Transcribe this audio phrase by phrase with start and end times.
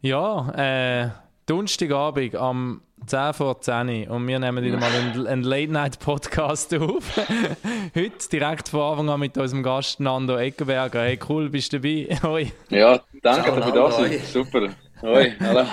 [0.00, 1.08] Ja, äh,
[1.46, 7.16] Donnerstagabend am 10 vor 10 und wir nehmen wieder mal einen, einen Late-Night-Podcast auf.
[7.96, 11.02] Heute direkt von Anfang an mit unserem Gast Nando Eckenberger.
[11.02, 12.16] Hey, cool, bist du dabei?
[12.22, 12.52] Hoi.
[12.68, 14.32] Ja, danke, dass du da bist.
[14.32, 14.68] Super.
[15.02, 15.66] Hoi, hallo.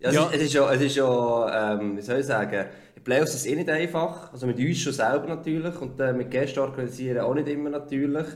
[0.00, 0.30] Ja, ja.
[0.30, 2.66] Es, ist, ja, es ist ja, ähm, wie soll ich sagen,
[3.02, 4.30] Playoffs ist eh nicht einfach.
[4.30, 8.26] Also mit uns schon selber natürlich und äh, mit Gästen organisieren auch nicht immer natürlich.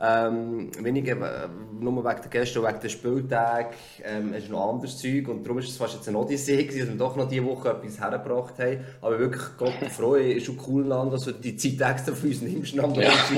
[0.00, 1.48] Ähm, weniger äh,
[1.80, 3.74] nur wegen der Gäste, wegen der Spieltag,
[4.04, 6.88] ähm, ist noch anderes Zeug und darum ist es fast jetzt eine Odyssee gewesen, dass
[6.90, 8.78] wir doch noch diese Woche etwas hergebracht haben.
[9.00, 12.74] Aber wirklich, Gott freue ist schon cool, dass du die Zeit extra für uns nimmst.
[12.74, 12.88] Ja,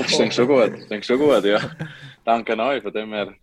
[0.05, 1.59] ich denke schon gut, ich denke schon gut, ja.
[2.23, 3.33] Danke euch, von dem her,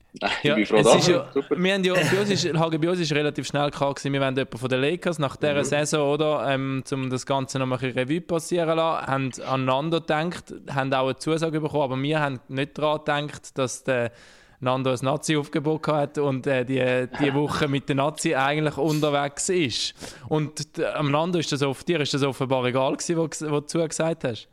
[0.43, 1.27] ich bin froh, dass ja.
[1.51, 4.37] Wir haben ja, bei uns ist, bei uns ist relativ schnell klar gewesen, wir wollen
[4.37, 5.65] jemanden von den Lakers nach dieser mhm.
[5.65, 10.55] Saison, oder, ähm, um das Ganze noch mal ein Revue passieren lassen, haben aneinander gedacht,
[10.73, 14.13] haben auch eine Zusage bekommen, aber wir haben nicht daran gedacht, dass der
[14.61, 19.95] Nando ein Nazi-Aufgebot hat und äh, die, die Woche mit der Nazi eigentlich unterwegs ist.
[20.29, 24.25] Und am Nando ist das auf dir ist das offenbar egal gewesen, was du zugesagt
[24.25, 24.49] hast.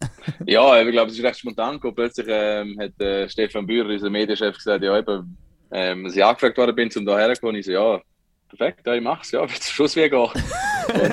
[0.46, 1.94] ja, ich glaube, es ist recht spontan gekommen.
[1.94, 5.36] Plötzlich ähm, hat äh, Stefan Bührer, unser Medienchef, gesagt, ja, eben,
[5.70, 8.00] ähm, als ich angefragt worden bin, um hierher zu kommen, ich so, ja,
[8.48, 10.20] perfekt, ja, ich mache es, ja, wird zum Schluss wie gehen.
[10.20, 10.40] Und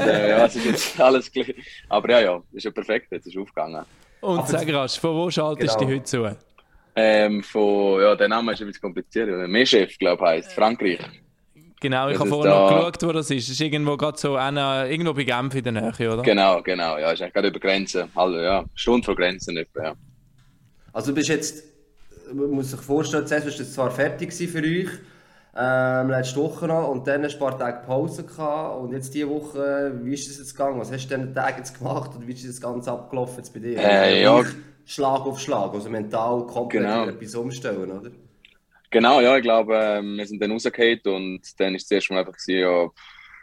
[0.01, 1.55] äh, ja, es ist jetzt alles gleich.
[1.89, 3.85] Aber ja, ja, ist ja perfekt, jetzt ist aufgegangen.
[4.21, 5.89] Und Aber sag rasch, von wo schaltest genau.
[5.89, 6.37] du heute zu?
[6.95, 9.29] Ähm, von, ja, der Name ist ein bisschen kompliziert.
[9.49, 10.99] Mehrchef, glaube ich, heisst Frankreich.
[11.81, 13.47] Genau, ich habe vorhin noch geschaut, wo das ist.
[13.47, 16.21] Das ist irgendwo gerade so eine, irgendwo bei Genf in der Nähe, oder?
[16.21, 16.97] Genau, genau.
[16.97, 18.09] Ja, ist eigentlich gerade über Grenzen.
[18.15, 19.93] Also, ja, Stunde vor Grenzen etwa, ja.
[20.93, 21.63] Also du bist jetzt,
[22.33, 24.89] man muss sich vorstellen, zuerst warst du zwar fertig für euch,
[25.57, 29.93] ähm, letzte Woche noch, und dann ein paar Tage Pause gehabt, und jetzt diese Woche,
[30.03, 30.79] wie ist das jetzt gegangen?
[30.79, 33.59] Was hast du denn Tag jetzt gemacht, oder wie ist das Ganze abgelaufen jetzt bei
[33.59, 33.77] dir?
[33.77, 34.43] Äh, ja.
[34.85, 37.05] Schlag auf Schlag, also mental komplett genau.
[37.07, 38.11] etwas umstellen, oder?
[38.95, 42.19] Genau, ja, ich glaube, ähm, wir sind dann rausgefallen und dann war es zuerst mal
[42.19, 42.89] einfach gewesen, ja,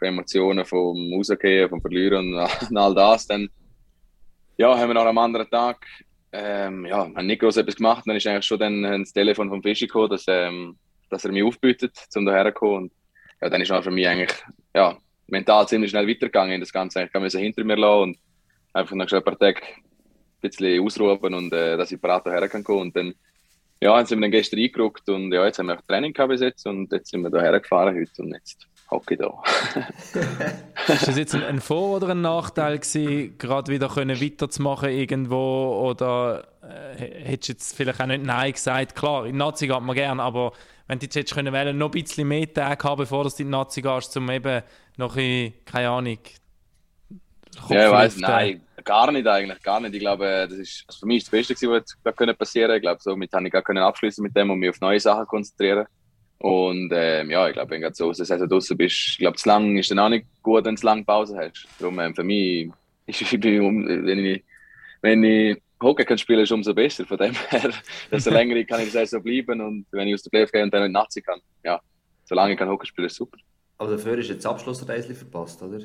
[0.01, 3.27] Emotionen vom Rausgehen, vom Verlieren und, all das.
[3.27, 3.47] Dann
[4.57, 5.85] ja, haben wir noch am anderen Tag
[6.31, 8.03] ähm, ja, haben nicht groß etwas gemacht.
[8.07, 10.75] Dann ist eigentlich schon dann das Telefon vom Fischi gekommen, dass, ähm,
[11.11, 12.75] dass er mich aufbietet, um daher zu kommen.
[12.85, 12.93] Und
[13.39, 14.33] ja, dann ist auch für mich eigentlich
[14.73, 16.61] ja, mental ziemlich schnell weitergegangen.
[16.61, 18.17] Das Ganze eigentlich kann man hinter mir lassen und
[18.73, 22.65] einfach nach ein paar Tagen ein bisschen ausruhen und äh, dass ich parat daher kann.
[22.65, 23.13] Und dann
[23.83, 26.29] ja, jetzt sind wir dann gestern eingerückt und ja, jetzt haben wir auch Training gehabt
[26.29, 29.43] bis jetzt und jetzt sind wir hierher gefahren heute und jetzt hocke ich da.
[30.93, 36.47] ist das jetzt ein Vor- oder ein Nachteil gewesen, gerade wieder können weiterzumachen irgendwo oder
[36.61, 38.95] äh, hättest du jetzt vielleicht auch nicht Nein gesagt?
[38.95, 40.53] Klar, in Nazi geht man gerne, aber
[40.87, 43.35] wenn du jetzt hättest können wählen, noch ein bisschen mehr Tage haben, bevor du in
[43.35, 44.63] die Nazi gehst, um eben
[44.95, 46.19] noch ein, keine Ahnung,
[47.61, 49.93] Kopf ja, ich weiß, nein, gar nicht eigentlich, gar nicht.
[49.93, 52.75] Ich glaube, das ist also für mich das Beste, was passieren konnte.
[52.77, 55.25] Ich glaube, somit habe ich gar können abschließen mit dem und mich auf neue Sachen
[55.25, 55.85] konzentrieren.
[56.39, 59.37] Und ähm, ja, ich glaube, wenn du so aus der Saison draußen bist, ich glaube,
[59.37, 61.67] zu lang ist dann auch nicht gut, wenn du lange Pause hast.
[61.79, 62.69] Darum ähm, für mich,
[63.05, 64.43] ist, ich bin, wenn ich,
[65.01, 67.05] wenn ich Hockey kann spielen, ist umso besser.
[67.05, 67.71] Von dem her,
[68.11, 70.73] desto länger kann ich das so bleiben und wenn ich aus der Playoff gehe und
[70.73, 71.79] dann in die Nazi kann, ja,
[72.25, 73.37] solange ich kann Hockey spielen, ist super.
[73.77, 75.79] Aber dafür ist jetzt Abschlussreise verpasst, oder?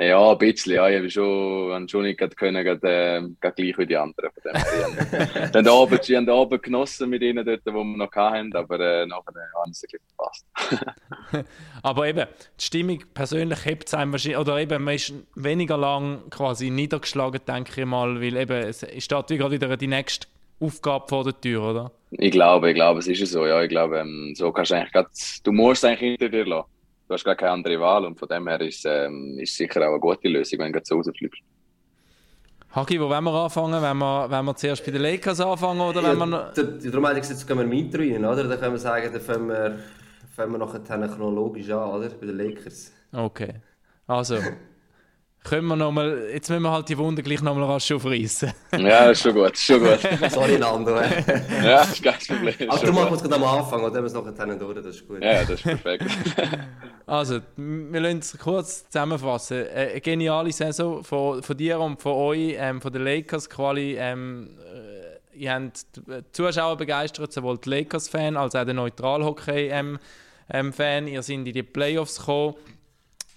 [0.00, 0.88] Ja, ein bisschen, ja.
[0.88, 4.30] Ich habe schon, habe schon nicht können, gerade, äh, gleich wie die anderen.
[4.30, 8.12] Von dem dann oben, die haben da oben genossen mit ihnen dort, wo wir noch
[8.12, 10.46] hatten, aber äh, nachher haben sie es verpasst.
[11.82, 12.26] aber eben,
[12.60, 17.40] die Stimmung persönlich hebt es einem wahrscheinlich, oder eben, man ist weniger lang quasi niedergeschlagen,
[17.46, 20.28] denke ich mal, weil eben, es steht wie gerade wieder die nächste
[20.60, 21.92] Aufgabe vor der Tür, oder?
[22.12, 23.62] Ich glaube, ich glaube, es ist so, ja.
[23.62, 25.08] Ich glaube, ähm, so kannst du eigentlich grad,
[25.42, 26.68] du musst es eigentlich hinter dir lassen
[27.08, 29.92] du hast gar keine andere Wahl und von dem her ist es ähm, sicher auch
[29.92, 31.40] eine gute Lösung, wenn du so rausfliegst.
[32.74, 33.82] Hagi, wo wollen wir anfangen?
[33.82, 36.52] Wenn wir, wenn wir zuerst bei den Lakers anfangen oder ja, wenn wir...
[36.54, 38.44] Darum hätte ich jetzt gehen wir im Intro rein, oder?
[38.44, 39.78] Dann können wir sagen, dann fangen wir,
[40.36, 42.10] fangen wir nachher chronologisch an, oder?
[42.10, 42.92] Bei den Lakers.
[43.10, 43.54] Okay.
[44.06, 44.36] Also,
[45.48, 48.52] können wir noch mal, jetzt müssen wir halt die Wunde gleich nochmal rasch aufreißen.
[48.78, 49.98] ja, ist schon gut, ist schon gut.
[50.30, 50.94] Sorry, Nando.
[50.96, 52.70] ja, ist kein Problem.
[52.70, 53.90] Aber du machst es gerade am Anfang, oder?
[53.90, 55.22] Dann wir es nachher durch, das ist gut.
[55.22, 56.04] Ja, das ist perfekt.
[57.06, 59.66] also, wir lassen es kurz zusammenfassen.
[59.66, 63.96] Äh, eine geniale Saison von, von dir und von euch, ähm, von den Lakers Quali.
[63.98, 69.98] Ähm, äh, ihr habt die Zuschauer begeistert, sowohl die Lakers-Fan als auch den Neutral-Hockey-Fan.
[70.50, 70.72] Ähm,
[71.08, 72.54] ihr seid in die Playoffs gekommen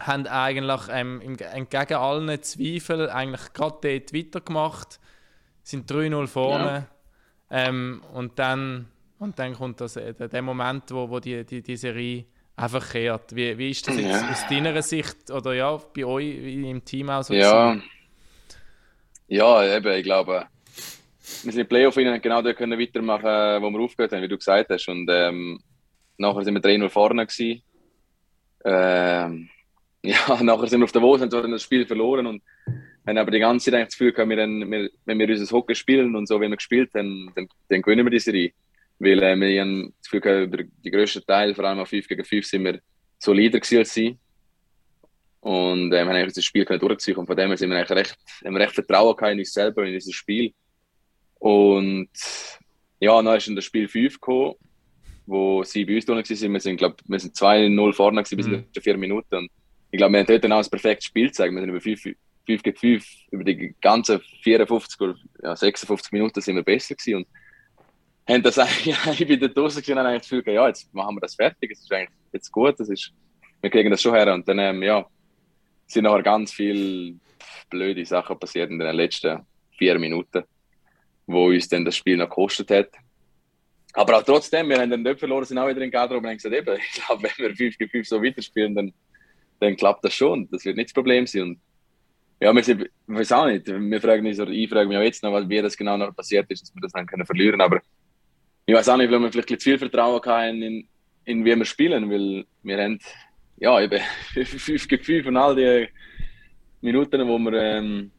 [0.05, 4.99] haben eigentlich ähm, entgegen allen Zweifeln eigentlich gerade dort weitergemacht,
[5.63, 6.87] sind 3-0 vorne
[7.49, 7.67] ja.
[7.67, 8.87] ähm, und, dann,
[9.19, 12.25] und dann kommt das, äh, der Moment, wo, wo die, die, die Serie
[12.55, 13.35] einfach kehrt.
[13.35, 14.29] Wie, wie ist das jetzt ja.
[14.29, 17.33] aus deiner Sicht oder ja, bei euch im Team auch so?
[17.33, 17.77] Ja,
[19.27, 20.47] ja eben, ich glaube,
[21.43, 24.69] wir sind im Playoff genau dort können weitermachen, wo wir aufgehört haben, wie du gesagt
[24.69, 24.87] hast.
[24.87, 25.59] Und ähm,
[26.17, 27.61] nachher sind wir 3-0 vorne gewesen.
[28.63, 29.49] Ähm,
[30.03, 32.41] ja, nachher sind wir auf der und haben das Spiel verloren und
[33.05, 36.27] haben aber die ganze Zeit das Gefühl wir, wir, wenn wir unser Hockey spielen und
[36.27, 38.51] so, wie wir gespielt haben, dann, dann gewinnen wir die Serie.
[38.99, 42.07] Weil äh, wir haben das Gefühl gehabt, über die grössten Teil, vor allem auf 5
[42.07, 42.79] gegen 5, sind wir
[43.17, 44.17] solider als sie.
[45.39, 47.21] Und ähm, haben eigentlich das Spiel durchgezogen.
[47.21, 48.15] Und von dem her sind wir eigentlich recht,
[48.45, 50.53] haben wir recht Vertrauen in uns selber, in unser Spiel.
[51.39, 52.09] Und
[52.99, 54.53] ja, dann ist in das Spiel 5 gekommen,
[55.25, 56.53] wo sie bei uns drin waren.
[56.53, 58.65] Wir sind, glaube wir sind 2-0 vorne gewesen, bis mhm.
[58.71, 59.35] in 4 Minuten.
[59.35, 59.51] Und
[59.91, 61.53] ich glaube, wir haben dann auch ein perfektes Spiel gezeigt.
[61.53, 62.15] Wir sind über 5, 5
[62.63, 67.17] gegen 5, über die ganzen 54 oder ja, 56 Minuten sind wir besser gewesen.
[67.17, 67.27] Und
[68.27, 71.15] haben das eigentlich, ich bin da draußen gesehen und eigentlich das Gefühl, ja, jetzt machen
[71.15, 73.11] wir das fertig, es ist eigentlich jetzt gut, das ist,
[73.61, 74.33] wir kriegen das schon her.
[74.33, 75.05] Und dann, ähm, ja,
[75.87, 77.15] sind nachher ganz viele
[77.69, 79.45] blöde Sachen passiert in den letzten
[79.77, 80.43] vier Minuten,
[81.27, 82.89] wo uns dann das Spiel noch gekostet hat.
[83.93, 86.37] Aber auch trotzdem, wir haben dann nicht verloren, sind auch wieder in Garderobe und haben
[86.37, 88.93] gesagt, eben, ich glaube, wenn wir 5 gegen 5 so weiterspielen, dann,
[89.61, 90.49] dann klappt das schon.
[90.51, 91.43] Das wird nicht das Problem sein.
[91.43, 91.59] Und
[92.41, 95.03] ja, wir sind, ich weiß auch nicht, wir fragen uns, oder ich frage mich auch
[95.03, 97.79] jetzt noch, wie das genau noch passiert ist, dass wir das dann können verlieren Aber
[98.65, 100.87] ich weiß auch nicht, weil wir vielleicht zu viel Vertrauen hatten in,
[101.25, 102.99] in wie wir spielen, weil wir haben
[103.57, 104.01] ja, eben
[104.33, 105.87] 5 gegen 5 und all die
[106.81, 108.11] Minuten, wo wir ähm,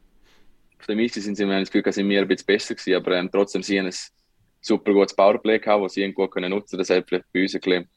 [0.79, 3.17] auf dem Eis sind, sind wir das Gefühl, sind wir ein bisschen besser gewesen, aber
[3.17, 3.94] ähm, trotzdem sie haben ein
[4.61, 6.79] super gutes Powerplay gehabt, das sie gut können nutzen.
[6.79, 7.89] Das hat vielleicht bei uns, bisschen,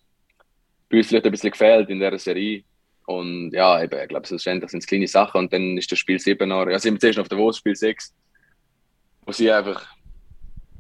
[0.90, 2.64] bei uns vielleicht ein bisschen gefehlt in dieser Serie.
[3.06, 6.20] Und ja, eben, ich glaube, selbstverständlich sind es kleine Sachen und dann ist das Spiel
[6.20, 8.16] 7 noch, ja, sind wir zuerst auf der Wurst, Spiel 6,
[9.26, 9.86] wo sie einfach,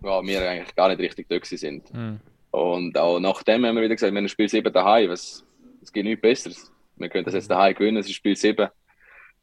[0.03, 1.93] ja, wir eigentlich gar nicht richtig da sind.
[1.93, 2.19] Mhm.
[2.51, 5.45] Und auch nachdem haben wir wieder gesagt, wir haben Spiel 7 daheim, was
[5.83, 6.71] es geht nichts Besseres.
[6.95, 8.55] Wir können das jetzt daheim gewinnen, es ist Spiel 7.
[8.57, 8.71] Das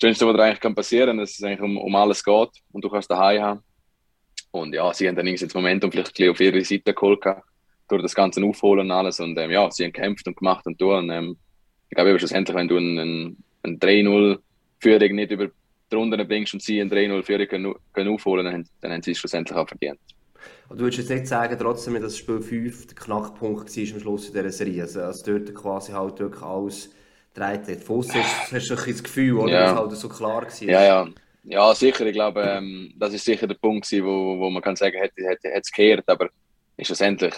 [0.01, 2.89] Schönste, was eigentlich kann passieren kann, dass es eigentlich um, um alles geht und du
[2.89, 3.61] kannst daheim haben.
[4.51, 7.21] Und ja, sie haben dann irgendwie das Momentum vielleicht ein auf ihre Seite geholt,
[7.89, 9.21] durch das Ganze aufholen und alles.
[9.21, 10.99] Und ähm, ja, sie haben gekämpft und gemacht und tun.
[10.99, 11.37] Und, ähm,
[11.93, 16.81] ich glaube, schlussendlich, wenn du einen, einen 3-0-Führung nicht über die Runden bringst und sie
[16.81, 19.99] einen 3-0-Führung können, können aufholen, dann, dann haben sie es schlussendlich auch verdient.
[20.71, 24.29] Und du würdest jetzt nicht sagen, trotzdem, dass Spiel 5 der Knackpunkt war am Schluss
[24.29, 24.83] in dieser Serie.
[24.85, 26.95] Also, also dort quasi halt wirklich alles
[27.35, 27.85] dreht hat.
[27.85, 29.53] Von hast du das Gefühl, oder?
[29.53, 29.67] Ja.
[29.67, 30.63] Das halt so klar war.
[30.63, 31.09] Ja, ja.
[31.45, 32.07] Ja, sicher.
[32.07, 35.53] Ich glaube, ähm, das ist sicher der Punkt, wo, wo man kann sagen, hätte hätte
[35.53, 36.31] es gekehrt, aber
[36.79, 37.35] ist schlussendlich,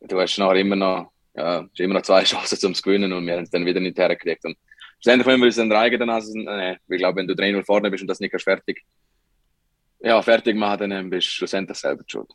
[0.00, 3.34] du hast nachher immer noch, ja, immer noch zwei Chancen zum zu gewinnen und wir
[3.34, 4.44] haben es dann wieder nicht hergekriegt.
[4.44, 4.56] Und
[5.00, 7.90] schlussendlich, wenn wir uns dann reigen, dann also, äh, ich glaube, wenn du 3-0 vorne
[7.90, 8.84] bist und das nicht fertig,
[10.00, 12.28] ja, fertig machen, dann bist du schlussendlich selber schuld.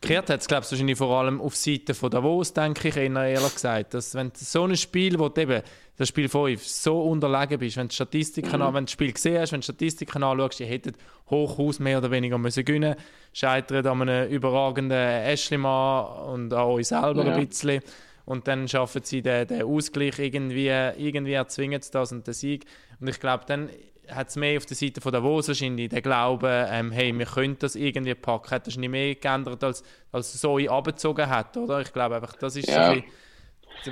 [0.00, 3.54] Gekehrt hat es, glaube ich, wahrscheinlich vor allem auf Seite von Davos, denke ich, ehrlich
[3.54, 3.94] gesagt.
[3.94, 5.62] Dass, wenn so ein Spiel, wo du eben,
[5.96, 8.62] das Spiel 5, so unterlegen bist, wenn du Statistiken mhm.
[8.62, 10.92] an, wenn du das Spiel gesehen hast, wenn du Statistiken anschaust, die hätten
[11.30, 12.96] Hochhaus mehr oder weniger müssen gewinnen
[13.32, 17.34] scheitern an einem überragenden Ashley-Mann und auch euch selber ja.
[17.34, 17.82] ein bisschen.
[18.24, 22.64] Und dann schaffen sie den, den Ausgleich irgendwie, irgendwie erzwingen sie das und den Sieg.
[23.00, 23.68] Und ich glaube, dann
[24.08, 27.56] hat es mehr auf der Seite von Davos wahrscheinlich den Glauben, ähm, hey, wir können
[27.58, 31.80] das irgendwie packen, hat das nicht mehr geändert, als, als Zoe abgezogen hat, oder?
[31.80, 32.86] Ich glaube einfach, das ist ja.
[32.86, 33.04] so ein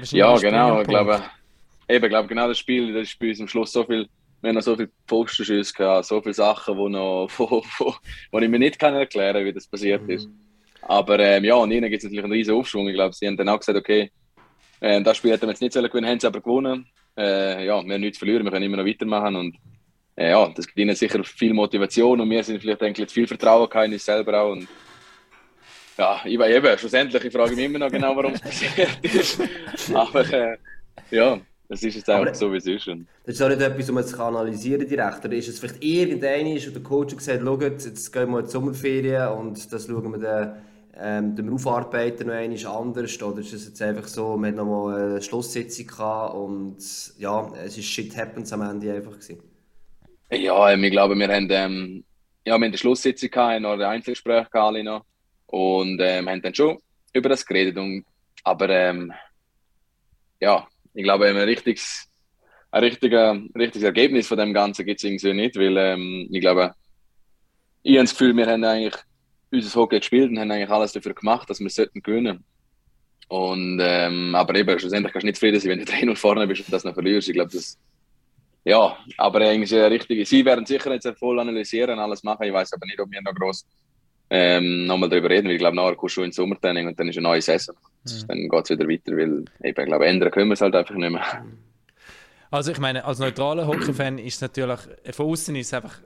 [0.00, 1.22] bisschen, Ja, genau, ich glaube,
[1.88, 4.08] eben, glaube genau das Spiel, das ist bei uns am Schluss so viel,
[4.40, 7.94] wir haben noch so viele Postenschüsse gehabt, so viele Sachen, wo, noch, wo, wo,
[8.32, 10.10] wo ich mir nicht kann erklären wie das passiert mhm.
[10.10, 10.28] ist.
[10.82, 12.88] Aber ähm, ja, und ihnen gibt es natürlich einen riesen Aufschwung.
[12.88, 14.10] Ich glaube, sie haben dann auch gesagt, okay,
[14.80, 16.86] äh, das Spiel hätten wir jetzt nicht gewinnen haben sie aber gewonnen.
[17.16, 19.56] Äh, ja, wir haben nichts verlieren, wir können immer noch weitermachen und
[20.16, 23.92] ja, das gibt ihnen sicher viel Motivation und wir sind vielleicht eigentlich viel Vertrauen in
[23.94, 24.52] uns selber auch.
[24.52, 24.68] Und
[25.96, 29.40] ja, ich weiß eben, schlussendlich, ich frage mich immer noch genau, warum es passiert ist.
[29.94, 30.58] Aber äh,
[31.10, 32.88] ja, es ist jetzt einfach so, wie es ist.
[32.88, 35.24] Und das ist auch nicht etwas, um es zu analysieren direkt.
[35.24, 38.44] Oder ist es vielleicht irgendein ist und der Coach gesagt, schaut, jetzt gehen wir in
[38.44, 40.56] die Sommerferien und das schauen wir dann
[41.02, 43.22] ähm, dem Aufarbeiten noch einmal anders?
[43.22, 45.88] Oder ist es jetzt einfach so, wir hatten noch mal eine Schlusssitzung
[46.32, 46.78] und
[47.18, 49.42] ja, es ist Shit Happens am Ende einfach gewesen?
[50.30, 52.04] Ja, ähm, ich glaube, wir haben, ähm,
[52.44, 55.04] ja, wir haben eine Schlusssitzung gehabt, noch ein Einzelgespräch gehabt noch,
[55.46, 56.78] und ähm, haben dann schon
[57.12, 57.76] über das geredet.
[57.76, 58.04] Und,
[58.44, 59.12] aber ähm,
[60.40, 62.08] ja, ich glaube, ein richtiges,
[62.70, 66.74] ein richtiger, richtiges Ergebnis von dem Ganzen gibt es irgendwie nicht, weil ähm, ich glaube,
[67.82, 68.96] ich habe das Gefühl, wir haben eigentlich
[69.52, 72.44] unser Hockey gespielt und haben eigentlich alles dafür gemacht, dass wir sollten gewinnen.
[73.28, 76.62] Und, ähm, aber eben, schlussendlich kannst du nicht zufrieden sein, wenn du 3-0 vorne bist
[76.66, 77.28] und das noch verlierst.
[77.28, 77.78] Ich glaube, das,
[78.64, 80.28] ja, aber eigentlich richtig.
[80.28, 82.44] Sie werden sicher jetzt voll analysieren, alles machen.
[82.44, 83.66] Ich weiß aber nicht, ob wir noch groß
[84.30, 87.18] ähm, nochmal darüber reden, weil ich glaube, nachher kommst du ins Sommertraining und dann ist
[87.18, 87.74] eine neue Saison.
[88.04, 88.26] Mhm.
[88.28, 91.10] Dann geht es wieder weiter, weil ich glaube, ändern können wir es halt einfach nicht
[91.10, 91.44] mehr.
[92.50, 94.80] Also ich meine, als neutraler Hockey-Fan ist es natürlich,
[95.12, 96.00] von außen ist es einfach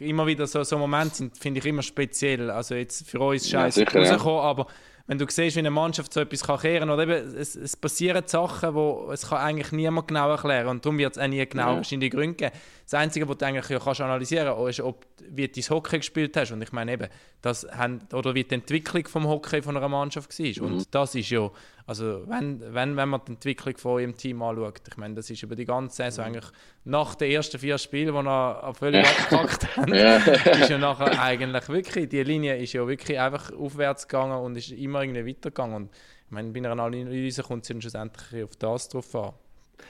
[0.00, 2.50] immer wieder so, so Momente sind, finde ich immer speziell.
[2.50, 4.42] Also jetzt für uns scheiße ja, rausgekommen, ja.
[4.42, 4.66] aber
[5.06, 8.24] wenn du siehst, wie eine Mannschaft so etwas kann kehren oder eben, es, es passieren
[8.26, 11.76] Sachen, wo es kann eigentlich niemand genau erklären und darum wird es auch nie genau
[11.76, 11.80] ja.
[11.80, 12.52] die Gründe geben.
[12.84, 15.98] Das Einzige, was du eigentlich ja kannst analysieren kannst, ist, ob wie du dein Hockey
[15.98, 17.08] gespielt hast und ich meine eben,
[17.40, 20.74] das haben, oder wie die Entwicklung vom Hockey von einer Mannschaft war mhm.
[20.74, 21.50] und das ist ja,
[21.86, 25.42] also wenn, wenn, wenn man die Entwicklung von eurem Team anschaut, ich meine, das ist
[25.42, 26.36] über die ganze Saison mhm.
[26.36, 26.52] eigentlich
[26.84, 32.08] nach den ersten vier Spielen, die wir völlig abgepackt haben, ist ja nachher eigentlich wirklich,
[32.08, 35.76] die Linie ist ja wirklich einfach aufwärts gegangen und ist immer irgendwie weitergegangen.
[35.76, 39.32] Und ich meine, bei einer Analyse kommt es dann schlussendlich auf das drauf an.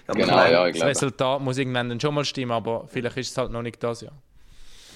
[0.08, 3.16] Ja, genau, meine, ja, ich Das Resultat muss irgendwann dann schon mal stimmen, aber vielleicht
[3.16, 4.10] ist es halt noch nicht das, ja.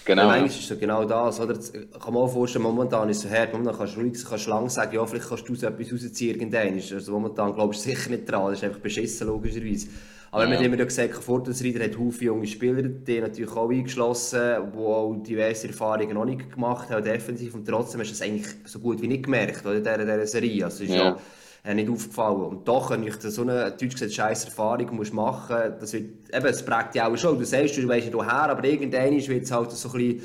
[0.04, 0.22] Genau.
[0.22, 1.54] Ja, manchmal ist es genau das, oder?
[1.54, 4.46] Das kann man auch vorstellen, momentan ist es so hart, momentan kannst du ruhig, kannst
[4.46, 6.74] lang sagen, ja, vielleicht kannst du so etwas rausziehen irgendwann.
[6.74, 9.88] Also momentan glaubst du sicher nicht dran, das ist einfach beschissen, logischerweise.
[10.30, 10.50] Aber ja.
[10.50, 14.40] wir haben immer gesagt, Vorteilsreiter hat viele junge Spieler, die natürlich auch eingeschlossen,
[14.72, 17.54] die auch diverse Erfahrungen noch nicht gemacht haben, defensiv.
[17.54, 20.26] Und trotzdem hast du es eigentlich so gut wie nicht gemerkt, oder, in dieser, dieser
[20.26, 20.64] Serie.
[20.64, 21.16] Also, ist ja.
[21.64, 22.42] ja nicht aufgefallen.
[22.42, 26.46] Und doch, wenn ich so eine, deutsch gesagt, scheiß Erfahrung musst machen das wird, eben,
[26.46, 27.38] es prägt dich auch schon.
[27.38, 30.22] Du sagst, du weißt nicht woher, aber irgendwann wird es halt so ein bisschen,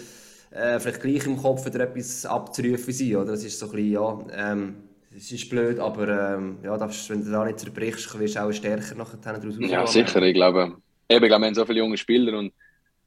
[0.52, 3.32] äh, vielleicht gleich im Kopf wieder etwas abzurufen sein, oder?
[3.32, 4.76] Das ist so ein bisschen, ja, ähm,
[5.16, 8.52] es ist blöd, aber ähm, ja, darfst, wenn du da nicht zerbrichst, wirst du auch
[8.52, 10.22] stärker nachher daraus Ja, sicher.
[10.22, 10.78] Ich glaube,
[11.10, 12.54] eben, ich glaube, wir haben so viele junge Spieler und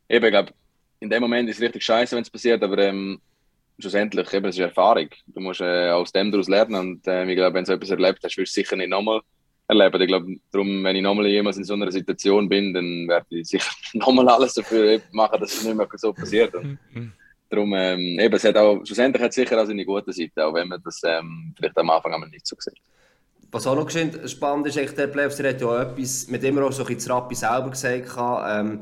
[0.08, 0.52] eben, ich glaube,
[1.00, 3.20] in dem Moment ist es richtig scheiße, wenn es passiert, aber ähm,
[3.78, 5.08] schlussendlich, eben, es ist Erfahrung.
[5.26, 7.90] Du musst äh, aus dem daraus lernen und äh, ich glaube, wenn du so etwas
[7.90, 9.20] erlebt hast, wirst du es sicher nicht nochmal
[9.66, 10.02] erleben.
[10.02, 13.48] Ich glaube, darum, wenn ich nochmal jemals in so einer Situation bin, dann werde ich
[13.48, 16.54] sicher nochmal alles dafür machen, dass es nicht mehr so passiert.
[16.54, 16.78] Und,
[17.50, 20.54] Darum, ähm, eben, es hat auch, schlussendlich hat es sicher auch seine gute Seite, auch
[20.54, 22.80] wenn man das ähm, vielleicht am Anfang einmal nicht so sieht.
[23.52, 23.88] Was auch noch
[24.28, 26.84] spannend ist, echt der Playoffs, der hat ja auch etwas, mit dem er auch so
[26.84, 28.16] ein bisschen Rappi selber gesagt
[28.48, 28.80] ähm,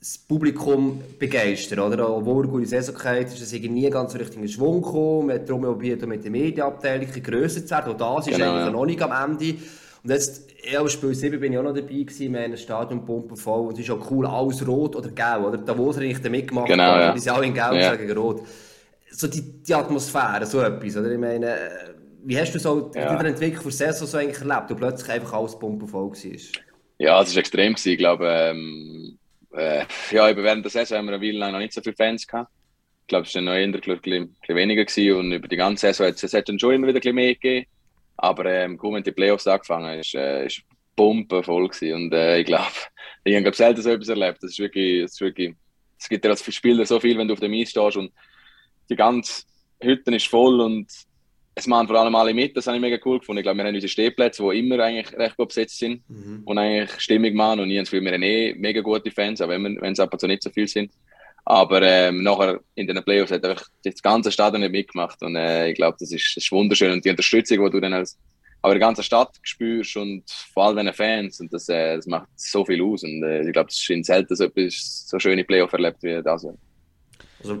[0.00, 2.16] das Publikum begeistern, oder?
[2.16, 5.36] Obwohl er gute Saison geht, ist es nie ganz so richtig in Schwung gekommen, man
[5.36, 8.70] hat darum probiert, mit der Medienabteilung grösser zu werden, auch das ist genau, eigentlich ja.
[8.70, 9.58] noch nicht am Ende.
[10.02, 13.04] Und jetzt, ja, Spiel 7 bin ich auch noch dabei gewesen, wir haben ein Stadion
[13.36, 15.58] voll und es ist auch cool, alles rot oder gelb, oder?
[15.58, 17.18] Da, wo er nicht mitgemacht genau, hat, ja.
[17.18, 17.94] sind alle in gelb ja.
[17.96, 18.42] gegen rot.
[19.10, 21.10] So die, die Atmosphäre, so etwas, oder?
[21.10, 21.56] Ich meine,
[22.24, 23.14] wie hast du so ja.
[23.16, 26.62] die Entwicklung der Saison so eigentlich erlebt, wo plötzlich einfach alles pumpen voll war?
[26.98, 29.18] Ja, es war extrem gewesen, ich glaube, ähm,
[29.52, 32.26] äh, ja, während der Saison haben wir eine Weile lang noch nicht so viele Fans
[32.26, 32.50] gehabt.
[33.02, 36.06] Ich glaube, es war noch eher ein bisschen, weniger gewesen und über die ganze Saison
[36.06, 37.66] hat es, dann schon immer wieder ein bisschen mehr gegeben.
[38.22, 40.62] Aber ähm, kaum wenn die Playoffs angefangen ist, äh, ist
[40.94, 41.94] Pumpe voll gewesen.
[41.94, 42.66] Und äh, ich glaube,
[43.24, 44.42] ich habe selten so etwas erlebt.
[44.42, 45.54] Das ist wirklich, das ist wirklich,
[45.98, 48.12] es gibt dir als Spieler so viel, wenn du auf dem Eis stehst und
[48.90, 49.44] die ganze
[49.80, 50.86] Hütte ist voll und
[51.54, 53.38] es machen vor allem alle mit, das habe ich mega cool gefunden.
[53.38, 56.42] Ich glaube, wir haben unsere Stehplätze, die immer eigentlich recht gut besetzt sind mhm.
[56.44, 59.40] und eigentlich stimmig machen und ich habe das Gefühl, wir haben eh mega gute Fans,
[59.40, 60.92] auch wenn, wenn es ab und zu nicht so viel sind.
[61.50, 65.20] Aber ähm, nachher in den Playoffs hat einfach das ganze Stadion nicht mitgemacht.
[65.20, 66.92] Und äh, ich glaube, das ist, das ist wunderschön.
[66.92, 68.16] Und die Unterstützung, die du dann als
[68.62, 70.22] aber die ganze Stadt spürst und
[70.54, 73.02] vor allem den Fans, und das, äh, das macht so viel aus.
[73.02, 76.22] Und äh, ich glaube, das ist in selten so etwas so schöne Playoff erlebt wie
[76.22, 76.46] das.
[77.42, 77.58] Also,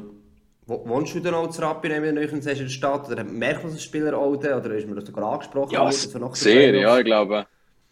[0.66, 3.10] wohnst du denn auch zu Rappi in der Stadt?
[3.10, 5.72] Oder merkt man das Spieler auch Oder ist mir das sogar angesprochen?
[5.72, 7.44] Ja, worden, sehr, ja, ich glaube.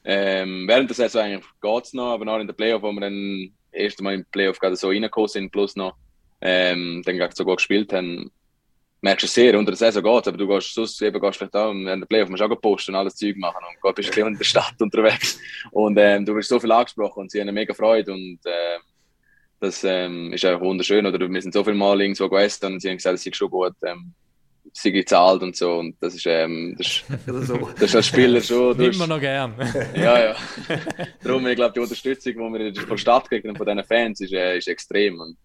[0.04, 3.00] Ähm, während der Saison eigentlich geht es noch, aber noch in der Playoff, wo wir
[3.00, 5.96] dann erste Mal im Playoff gerade so reingekommen sind, plus noch
[6.40, 8.30] ähm, dann so gut gespielt haben,
[9.00, 11.70] merkst du sehr, unter der Saison geht aber du gehst sonst eben gehst vielleicht auch
[11.70, 14.28] in der Playoff musst du auch posten und alles Zeug machen und bist ein bisschen
[14.28, 15.38] in der Stadt unterwegs.
[15.70, 18.78] Und ähm, du wirst so viel angesprochen und sie haben eine mega Freude und äh,
[19.60, 21.18] das ähm, ist einfach wunderschön oder?
[21.18, 23.74] Wir sind so viel Mal irgendwo gegessen und sie haben gesagt, es ist schon gut
[23.84, 24.14] ähm,
[24.72, 25.74] sie gezahlt und so.
[25.74, 28.76] Und das ist, ähm, das, ist, das ist als Spieler schon.
[28.76, 29.54] Nimmt man noch gern.
[29.94, 30.36] ja, ja.
[31.22, 34.20] Darum, ich glaube, die Unterstützung, die wir von der Stadt kriegen und von diesen Fans,
[34.20, 35.20] ist, äh, ist extrem.
[35.20, 35.36] Und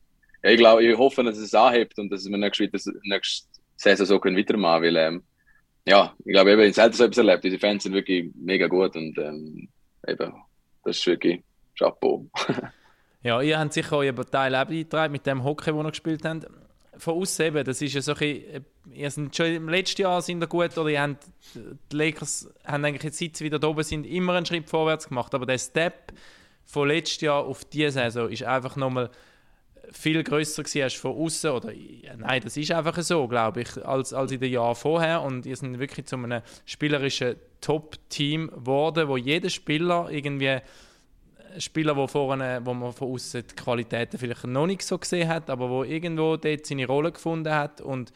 [0.43, 2.69] ja, ich glaube, ich hoffe, dass es anhebt und dass wir nächste,
[3.03, 5.23] nächste Saison so können weitermachen weil, ähm,
[5.85, 7.43] ja, ich glaube, eben, ich selten so etwas erlebt.
[7.43, 9.67] Diese Fans sind wirklich mega gut und ähm,
[10.07, 10.33] eben,
[10.85, 11.41] das ist wirklich
[11.77, 12.25] Chapeau.
[13.23, 16.47] ja, ihr habt sicher euren Teil auch beigetragen mit dem Hockey, den ihr gespielt habt
[16.97, 20.21] von außen eben, das ist ja so ein bisschen, ihr sind schon im letzten Jahr
[20.21, 20.89] sind ihr gut, oder?
[20.89, 21.25] Ihr habt,
[21.55, 25.07] die Lakers haben eigentlich jetzt, seit sie wieder da oben sind, immer einen Schritt vorwärts
[25.07, 26.13] gemacht, aber der Step
[26.65, 29.09] von letztes Jahr auf diese Saison ist einfach nochmal
[29.91, 31.71] viel größer gewesen als von außen oder?
[31.71, 35.21] Ja, nein, das ist einfach so, glaube ich, als, als in den Jahren vorher.
[35.21, 40.59] Und ihr sind wirklich zu einem spielerischen Top-Team geworden, wo jeder Spieler irgendwie
[41.59, 45.51] Spieler, wo, vorne, wo man von außen die Qualitäten vielleicht noch nicht so gesehen hat,
[45.51, 47.79] aber wo irgendwo dort seine Rolle gefunden hat.
[47.79, 48.11] Und,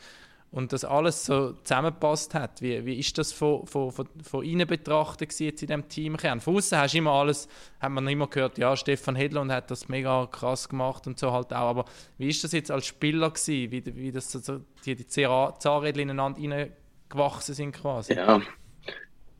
[0.51, 2.62] und das alles so zusammengepasst hat.
[2.62, 6.18] Wie, wie ist das von, von, von, von Ihnen betrachtet jetzt in diesem Team?
[6.18, 7.48] Von außen hast du immer alles,
[7.80, 11.51] hat man immer gehört, ja, Stefan Hedlund hat das mega krass gemacht und so halt
[11.54, 11.86] auch, aber
[12.18, 16.70] wie ist das jetzt als Spieler gewesen, wie, wie das so, die, die Zahnräder ineinander
[17.10, 18.13] gewachsen sind quasi.
[18.13, 18.42] Ja,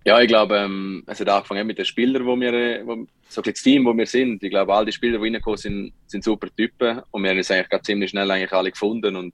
[0.06, 3.62] ja ich glaube, ähm, es hat angefangen mit den Spielern, wo wir, wo, so das
[3.62, 4.44] Team, wo wir sind.
[4.44, 7.52] Ich glaube, all die Spieler, die reingekommen sind, sind super Typen und wir haben uns
[7.52, 9.34] eigentlich ziemlich schnell eigentlich alle gefunden und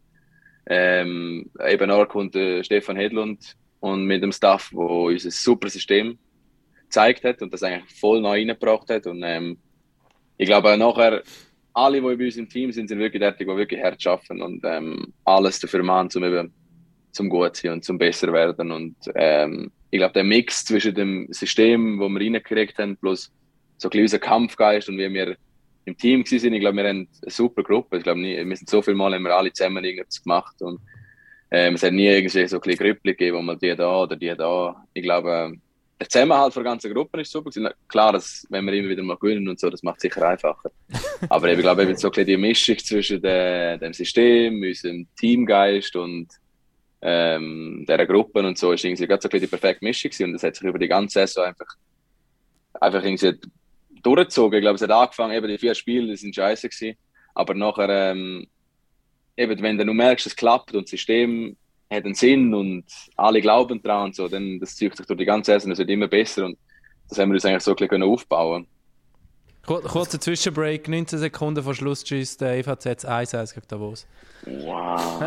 [0.68, 5.70] ähm, eben auch kommt äh, Stefan Hedlund und mit dem Staff, wo uns ein super
[5.70, 6.18] System
[6.84, 9.08] gezeigt hat und das eigentlich voll neu reingebracht hat.
[9.08, 9.58] Und ähm,
[10.38, 11.24] ich glaube nachher
[11.74, 14.64] alle, die bei uns im Team sind, sind wirklich dort, die wirklich hart arbeiten und
[14.64, 16.54] ähm, alles dafür machen, um eben
[17.12, 18.72] zum gut sein und zum besser werden.
[18.72, 23.32] Und ähm, ich glaube der Mix zwischen dem System, wo wir reingekriegt haben, plus
[23.78, 25.36] so ein bisschen unser Kampfgeist und wie wir
[25.86, 26.54] im Team sind.
[26.54, 27.98] Ich glaube, wir haben eine super Gruppe.
[27.98, 30.80] Ich glaube, wir sind so viel Mal haben wir alle zusammen irgendwas gemacht und
[31.52, 34.34] ähm, es hat nie irgendwie so ein bisschen gegeben, wo man die da oder die
[34.36, 34.76] da.
[34.94, 35.54] Ich glaube,
[36.00, 37.52] der Zusammenhalt der ganzen Gruppe ist super.
[37.88, 40.72] Klar, dass, wenn wir immer wieder mal gewinnen und so, das macht es sicher einfacher.
[41.30, 45.96] Aber ich glaube, eben so ein bisschen die Mischung zwischen de, dem System, unserem Teamgeist
[45.96, 46.28] und
[47.02, 50.26] ähm, dieser Gruppen und so ist irgendwie ganz so ein bisschen die perfekte Mischung gewesen.
[50.26, 51.76] und das hat sich über die ganze Saison einfach,
[52.82, 53.36] einfach irgendwie
[54.04, 54.58] durchgezogen.
[54.58, 56.98] Ich glaube, es hat angefangen, eben die vier Spiele, die sind scheiße gewesen.
[57.34, 58.48] Aber nachher, ähm,
[59.36, 61.56] eben, wenn du merkst, es klappt und das System
[61.92, 65.26] hat einen Sinn und alle glauben daran und so, dann das zieht sich durch die
[65.26, 66.58] ganze Saison, es wird immer besser und
[67.10, 68.68] das haben wir uns eigentlich so ein bisschen aufbauen
[69.66, 74.06] Kurzer Zwischenbreak, 19 Sekunden vor Schluss, tschüss, der EVZ 1-1 gegen Davos.
[74.46, 75.24] Wow.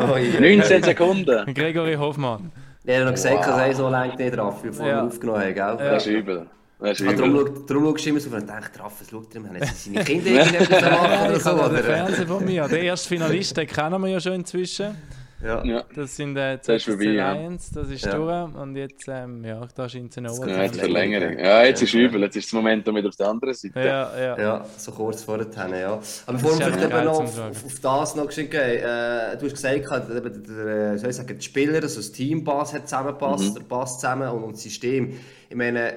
[0.00, 1.52] oh, 19 Sekunden.
[1.52, 2.50] Gregory Hoffmann.
[2.86, 3.46] Er hat noch gesagt, wow.
[3.46, 4.94] dass er so lange nicht drauf, bevor ja.
[4.94, 5.76] wir aufgenommen haben, gell?
[5.76, 6.46] Das ist übel.
[6.78, 10.04] Ist ah, darum, darum schaust du immer so und denkst, Raff, was schaut er seine
[10.04, 11.50] Kinder irgendetwas gemacht oder so?
[11.52, 11.82] Oder?
[11.82, 12.68] Fernsehen von mir.
[12.68, 14.94] Der erste Finalist, den kennen wir ja schon inzwischen.
[15.42, 15.64] Ja.
[15.64, 15.84] ja.
[15.94, 18.14] Das sind äh, das ist vorbei, Lions, das ist ja.
[18.14, 18.54] durch.
[18.54, 21.38] Und jetzt, ähm, ja, da scheint es noch Ja, jetzt Verlängerung.
[21.38, 23.78] Ja, jetzt ist übel, jetzt ist das Momentum wieder auf der anderen Seite.
[23.78, 24.38] Ja, ja.
[24.38, 26.00] ja so kurz vor der Tenne, ja.
[26.26, 29.90] Aber bevor wir vielleicht eben noch auf, auf, das noch geschickt äh, du hast gesagt,
[29.90, 33.54] der, der, der, soll ich sagen, die Spieler, also das Teampass hat zusammenpasst, mhm.
[33.54, 35.18] der Pass zusammen und, und das System.
[35.48, 35.94] Ich meine,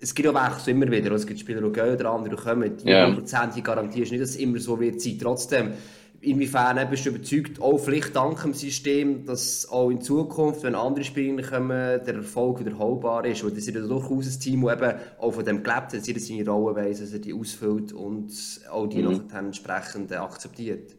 [0.00, 1.12] es gibt ja Wechsel immer wieder.
[1.12, 2.76] Es gibt Spieler, die gehen, oder andere kommen.
[2.76, 3.08] Die yeah.
[3.08, 5.18] 100% garantierst nicht, dass es immer so wird sein.
[5.20, 5.72] Trotzdem,
[6.20, 11.04] inwiefern bist du überzeugt, auch vielleicht dank dem System, dass auch in Zukunft, wenn andere
[11.04, 11.68] Spieler kommen,
[12.04, 13.44] der Erfolg wiederholbar ist?
[13.44, 16.26] Weil das ist ja durchaus ein Team, das eben auch von dem gelebt hat, dass
[16.26, 18.32] seine Rolle weiss, dass er die ausfüllt und
[18.70, 19.12] auch die mhm.
[19.12, 20.96] noch entsprechend akzeptiert.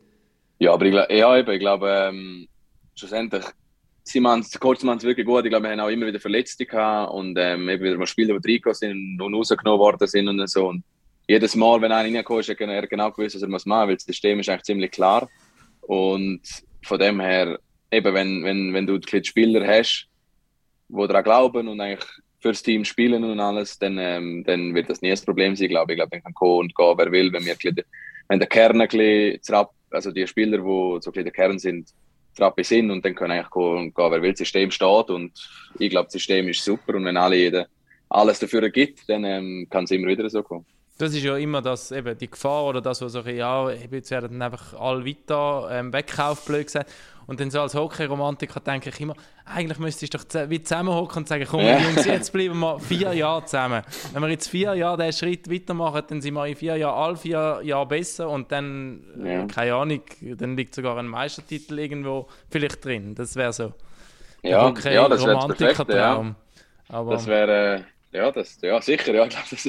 [0.60, 2.48] Ja, aber ich, ja, eben, ich glaube, ähm,
[2.96, 3.46] schlussendlich
[4.10, 5.46] sie machen es, kurz machen es wirklich gut.
[5.46, 8.40] Ich glaube, wir haben auch immer wieder Verletzte gehabt und ähm, eben wieder mal Spieler,
[8.40, 10.68] die reingekommen sind und rausgenommen worden sind und so.
[10.68, 10.84] Und
[11.28, 13.96] jedes Mal, wenn einer reingekommen ist, hat er genau gewusst, was er muss machen, weil
[13.96, 15.30] das System ist eigentlich ziemlich klar.
[15.82, 16.42] Und
[16.84, 17.60] von dem her,
[17.92, 20.08] eben, wenn, wenn, wenn du die Spieler hast,
[20.88, 22.06] die daran glauben und eigentlich
[22.40, 25.92] fürs Team spielen und alles, dann, ähm, dann wird das nie ein Problem sein, glaube
[25.92, 25.98] ich.
[25.98, 27.56] Ich glaube, dann kann kommen und gehen, wer will, wenn wir
[28.28, 29.40] wenn der Kern ein bisschen,
[29.92, 31.90] also die Spieler, die so ein bisschen der Kern sind,
[32.40, 34.32] Trappe sind und dann können eigentlich gehen, wer will.
[34.32, 35.32] Das System steht und
[35.78, 37.68] ich glaube, das System ist super und wenn alle jeder
[38.10, 40.66] alles dafür gibt, dann ähm, kann es immer wieder so kommen.
[40.98, 44.42] Das ist ja immer das, eben die Gefahr oder das, was so, ja, jetzt werden
[44.42, 46.92] einfach alle weiter ähm, wegkauft, blöd gesagt.
[47.30, 49.14] Und dann so als Hockey-Romantiker denke ich immer,
[49.46, 51.78] eigentlich müsstest du doch wie zusammenhocken und sagen, komm ja.
[51.78, 53.84] Jungs, jetzt bleiben wir vier Jahre zusammen.
[54.12, 57.18] Wenn wir jetzt vier Jahre diesen Schritt weitermachen, dann sind wir in vier Jahren, alle
[57.18, 59.46] vier Jahre besser und dann, ja.
[59.46, 63.14] keine Ahnung, dann liegt sogar ein Meistertitel irgendwo vielleicht drin.
[63.14, 63.74] Das wäre so.
[64.42, 66.36] Ja, okay, ja das wäre perfekt, ja.
[66.88, 67.86] Aber, das wäre...
[68.12, 69.66] Ja, das, ja, sicher, ja, das, das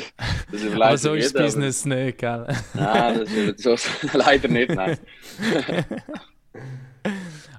[0.62, 2.46] ist Aber so ist das Business aber, nicht, gell?
[2.72, 3.76] Nein, das ist so,
[4.14, 4.98] leider nicht, nein.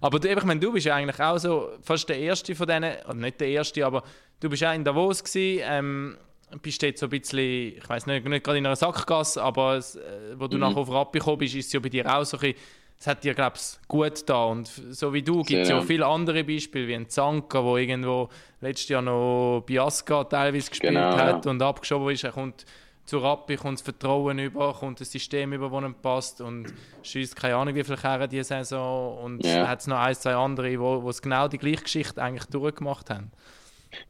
[0.01, 2.95] Aber du, ich meine, du bist ja eigentlich auch so fast der Erste von denen,
[3.05, 4.03] oder nicht der Erste, aber
[4.39, 6.17] du bist auch in Davos gewesen, ähm,
[6.61, 9.95] bist jetzt so ein bisschen, ich weiß nicht, nicht gerade in einer Sackgasse, aber es,
[9.95, 10.01] äh,
[10.35, 10.61] wo du mhm.
[10.61, 12.57] nachher auf Rappi gekommen bist, ist es ja bei dir auch so ein bisschen,
[12.99, 15.77] es hat dir, glaube ich, gut da und so wie du gibt es ja.
[15.77, 20.93] ja viele andere Beispiele, wie ein Zanka, der irgendwo letztes Jahr noch Biasca teilweise gespielt
[20.93, 21.51] genau, hat ja.
[21.51, 22.65] und abgeschoben ist, er kommt
[23.11, 27.35] zu Rappi kommt das Vertrauen über, kommt das System über, das ihm passt und schießt
[27.35, 29.67] keine Ahnung wie viele Kehren diese Saison und ja.
[29.67, 33.09] hat es noch ein, zwei andere, die wo, es genau die gleiche Geschichte eigentlich durchgemacht
[33.09, 33.29] haben.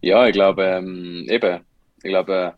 [0.02, 1.62] Ja, ich glaube, ähm, eben,
[2.04, 2.54] ich glaube,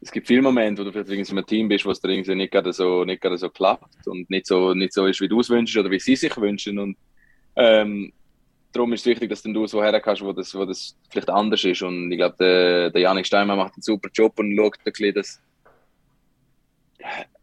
[0.00, 2.50] es gibt viele Momente, wo du vielleicht in einem Team bist, wo es irgendwie nicht
[2.50, 5.48] gerade so, nicht gerade so klappt und nicht so, nicht so ist, wie du es
[5.48, 6.96] wünschst oder wie sie sich wünschen und
[7.54, 8.12] ähm,
[8.72, 11.82] darum ist es wichtig, dass du so herkommst, wo das, wo das vielleicht anders ist
[11.82, 15.14] und ich glaube, der, der Janik Steinmann macht einen super Job und schaut ein bisschen,
[15.14, 15.40] dass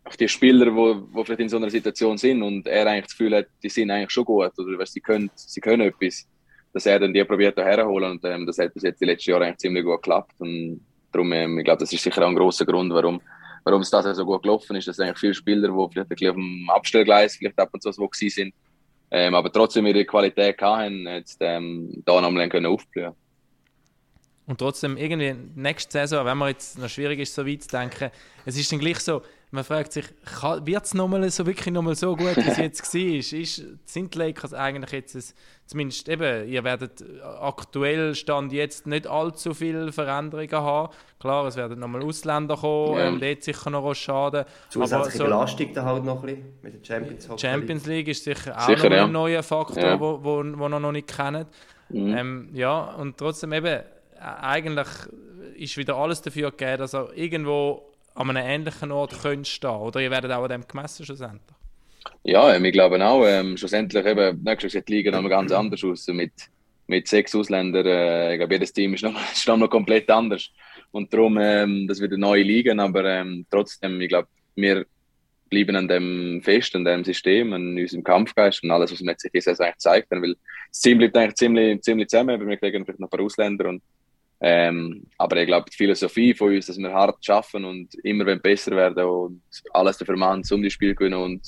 [0.03, 3.17] auf die Spieler, wo, wo vielleicht in so einer Situation sind und er eigentlich das
[3.17, 6.27] Gefühl hat, die sind eigentlich schon gut oder was, sie können, sie können etwas,
[6.73, 9.45] dass er dann die probiert herholen und ähm, das hat bis jetzt die letzten Jahre
[9.45, 12.65] eigentlich ziemlich gut geklappt und darum, ähm, ich glaube, das ist sicher auch ein großer
[12.65, 13.21] Grund, warum
[13.65, 16.29] warum es das so gut gelaufen ist, dass eigentlich viele Spieler, die vielleicht ein bisschen
[16.29, 18.53] auf dem Abstellgleis vielleicht ab und zu so sind,
[19.11, 23.13] ähm, aber trotzdem ihre Qualität hatten, jetzt ähm, da nochmal können aufblühen.
[24.47, 28.11] Und trotzdem, irgendwie nächste Saison, wenn man jetzt noch schwierig ist, so weit zu denken,
[28.45, 30.05] es ist dann gleich so, man fragt sich,
[30.63, 33.39] wird es nochmal so wirklich nochmal so gut, wie es jetzt war?
[33.39, 35.23] Ist, sind die Lakers eigentlich jetzt, ein,
[35.65, 37.03] zumindest eben, ihr werdet
[37.39, 40.93] aktuell Stand jetzt nicht allzu viele Veränderungen haben.
[41.19, 43.07] Klar, es werden nochmal Ausländer kommen, ja.
[43.07, 44.45] ähm, dort sicher noch was schaden.
[44.69, 47.39] Zusätzliche so, Belastung da halt noch ein bisschen mit der Champions League.
[47.39, 49.05] Champions League ist sicher auch sicher, noch ja.
[49.05, 49.99] ein neuer Faktor, ja.
[49.99, 51.45] wo, wo, wo wir noch nicht kennen.
[51.89, 52.17] Mhm.
[52.17, 53.81] Ähm, ja, und trotzdem eben,
[54.19, 54.87] eigentlich
[55.55, 60.01] ist wieder alles dafür gegeben, dass er irgendwo an einem ähnlichen Ort könnt stehen Oder
[60.01, 61.55] ihr werdet auch an dem gemessen schlussendlich?
[62.23, 63.25] Ja, wir glauben auch.
[63.25, 66.07] Ähm, schlussendlich eben, nächstes Jahr sieht die Liga noch ganz anders aus.
[66.07, 66.31] Mit,
[66.87, 70.49] mit sechs Ausländern, äh, ich glaube, jedes Team ist noch, ist noch komplett anders.
[70.91, 74.85] Und darum, ähm, das wird eine neue Liga, aber ähm, trotzdem, ich glaube, wir
[75.49, 79.29] bleiben an dem fest, an dem System, an unserem Kampfgeist und alles, was wir jetzt
[79.33, 80.09] diese eigentlich zeigt.
[80.09, 80.35] Weil
[80.69, 83.81] das Team bleibt eigentlich ziemlich, ziemlich zusammen, wir kriegen vielleicht noch ein paar Ausländer und
[84.47, 88.75] ähm, aber ich glaube, die Philosophie von uns, dass wir hart arbeiten und immer besser
[88.75, 89.41] werden und
[89.73, 91.41] alles dafür machen, um die Spiel gewinnen und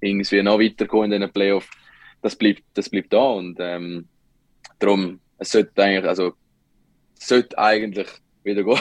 [0.00, 1.68] irgendwie noch weiterkommen in den Playoffs,
[2.22, 3.18] das bleibt, das bleibt da.
[3.18, 4.06] Und ähm,
[4.78, 6.34] darum, es sollte eigentlich, also,
[7.18, 8.06] es sollte eigentlich
[8.44, 8.78] wieder gehen.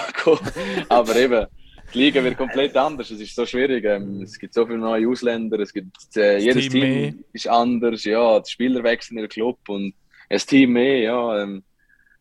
[0.90, 1.48] aber eben,
[1.92, 3.10] die Liga wird komplett anders.
[3.10, 3.84] Es ist so schwierig.
[3.84, 5.58] Ähm, es gibt so viele neue Ausländer.
[5.60, 8.04] Es gibt, äh, jedes Team, Team ist anders.
[8.04, 9.96] Ja, die Spieler wechseln in den Club und
[10.30, 11.00] das Team mehr.
[11.00, 11.64] Ja, ähm,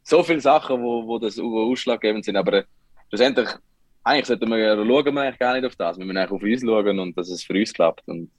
[0.04, 2.36] so viele Sachen, wo, wo das wo ausschlaggebend sind.
[2.36, 2.64] Aber
[3.08, 3.48] schlussendlich,
[4.04, 5.98] eigentlich sollten wir schauen wir eigentlich gar nicht auf das.
[5.98, 8.06] Wir müssen eigentlich auf uns schauen und dass es für uns klappt.
[8.06, 8.30] Und,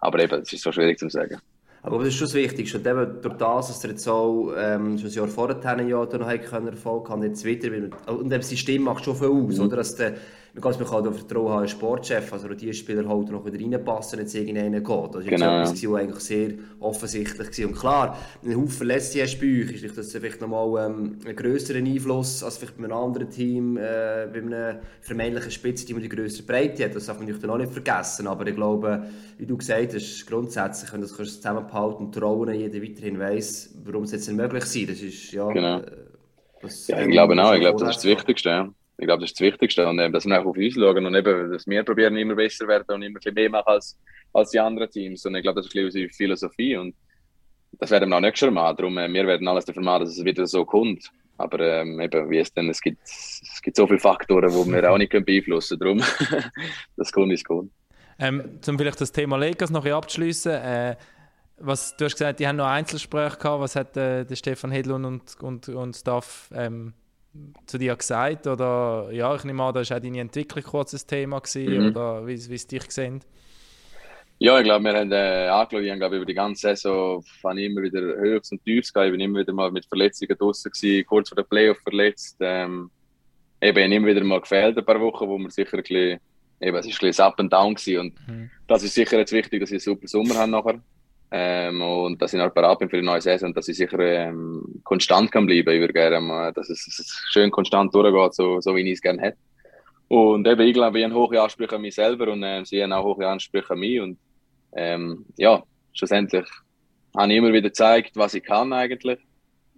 [0.00, 1.38] aber eben, es ist so schwierig zu sagen.
[1.84, 2.78] Aber das ist schon das Wichtigste.
[2.78, 6.28] Und eben durch das, dass ihr jetzt auch ähm, schon ein Jahr vorher Jahr noch
[6.66, 7.96] Erfolg haben, jetzt wieder.
[8.06, 9.66] Und das System macht schon viel aus, mhm.
[9.66, 9.76] oder?
[9.76, 10.14] Dass der,
[10.54, 14.34] man kann auch Vertrauen haben, Sportchef, also die Spieler halt noch wieder reinpassen, wenn es
[14.34, 15.14] irgendeinen geht.
[15.14, 15.60] Das war genau.
[15.62, 17.66] etwas, was eigentlich sehr offensichtlich war.
[17.68, 21.86] Und klar, ein Haufen Verletzte hast bei euch, ist das vielleicht nochmal ähm, einen grösseren
[21.86, 26.84] Einfluss als vielleicht bei einem anderen Team, äh, bei einem vermeintlichen Spitzenteam, die grössere Breite
[26.84, 26.94] hat.
[26.94, 28.26] Das darf man natürlich auch nicht vergessen.
[28.26, 29.06] Aber ich glaube,
[29.38, 34.02] wie du gesagt hast, grundsätzlich, wenn du das zusammenhalten und trauen, jeder weiterhin weiss, warum
[34.02, 34.90] es jetzt nicht möglich ist.
[34.90, 35.48] Das ist, ja...
[35.50, 35.78] Genau.
[35.78, 35.86] Äh,
[36.60, 37.54] das, ja, ich glaube auch.
[37.54, 38.72] Ich glaube, das ist das Wichtigste.
[38.98, 39.88] Ich glaube, das ist das Wichtigste.
[39.88, 42.68] Und eben, dass wir auch auf uns schauen und eben, dass wir probieren, immer besser
[42.68, 43.98] werden und immer ein mehr machen als,
[44.32, 45.24] als die anderen Teams.
[45.26, 46.76] Und ich glaube, das ist unsere Philosophie.
[46.76, 46.94] Und
[47.72, 48.76] das werden wir auch nicht schon machen.
[48.76, 51.10] Darum, äh, wir werden alles dafür machen, dass es wieder so kommt.
[51.38, 54.90] Aber ähm, eben, wie es denn, es gibt, es gibt so viele Faktoren, die wir
[54.90, 55.98] auch nicht beeinflussen können.
[55.98, 56.42] Darum,
[56.96, 57.70] das kommt, ist gut.
[58.18, 60.52] Ähm, um vielleicht das Thema Lakers noch abzuschließen.
[60.52, 60.96] Äh,
[61.58, 63.60] was, du hast gesagt, die haben noch Einzelgespräche gehabt.
[63.60, 66.92] Was hat äh, der Stefan Hedlund und, und, und Staff ähm,
[67.66, 68.46] zu dir gesagt?
[68.46, 71.90] Oder ja, ich nehme an, da war auch deine Entwicklung kurz ein Thema gewesen, mhm.
[71.90, 73.20] oder wie, wie es dich gesehen?
[74.38, 77.66] Ja, ich glaube, wir haben äh, angeschaut, ich habe über die ganze Saison fand ich
[77.66, 79.06] immer wieder Höchst und Tiefs gehabt.
[79.06, 82.38] Ich bin immer wieder mal mit Verletzungen draußen gewesen, kurz vor der Playoff verletzt.
[82.40, 82.90] Ähm,
[83.60, 86.18] eben immer wieder mal gefehlt ein paar Wochen, wo wir sicher ein bisschen,
[86.60, 88.00] eben, es ist ein bisschen up and down gewesen.
[88.00, 88.50] Und mhm.
[88.66, 90.80] das ist sicher jetzt wichtig, dass wir einen super Sommer haben nachher.
[91.34, 94.82] Ähm, und dass ich noch bereit bin für die neue Saison dass ich sicher ähm,
[94.84, 95.80] konstant kann bleiben.
[95.80, 99.38] Würde gerne, dass es, schön konstant durchgeht, so, so wie ich es gerne hätte.
[100.08, 102.92] Und eben, ich glaube, ich habe hohe Ansprüche an mich selber und ähm, sie haben
[102.92, 103.98] auch hohe Ansprüche an mich.
[103.98, 104.18] Und
[104.76, 105.62] ähm, ja,
[105.94, 106.46] schlussendlich
[107.16, 109.18] habe ich immer wieder gezeigt, was ich kann eigentlich.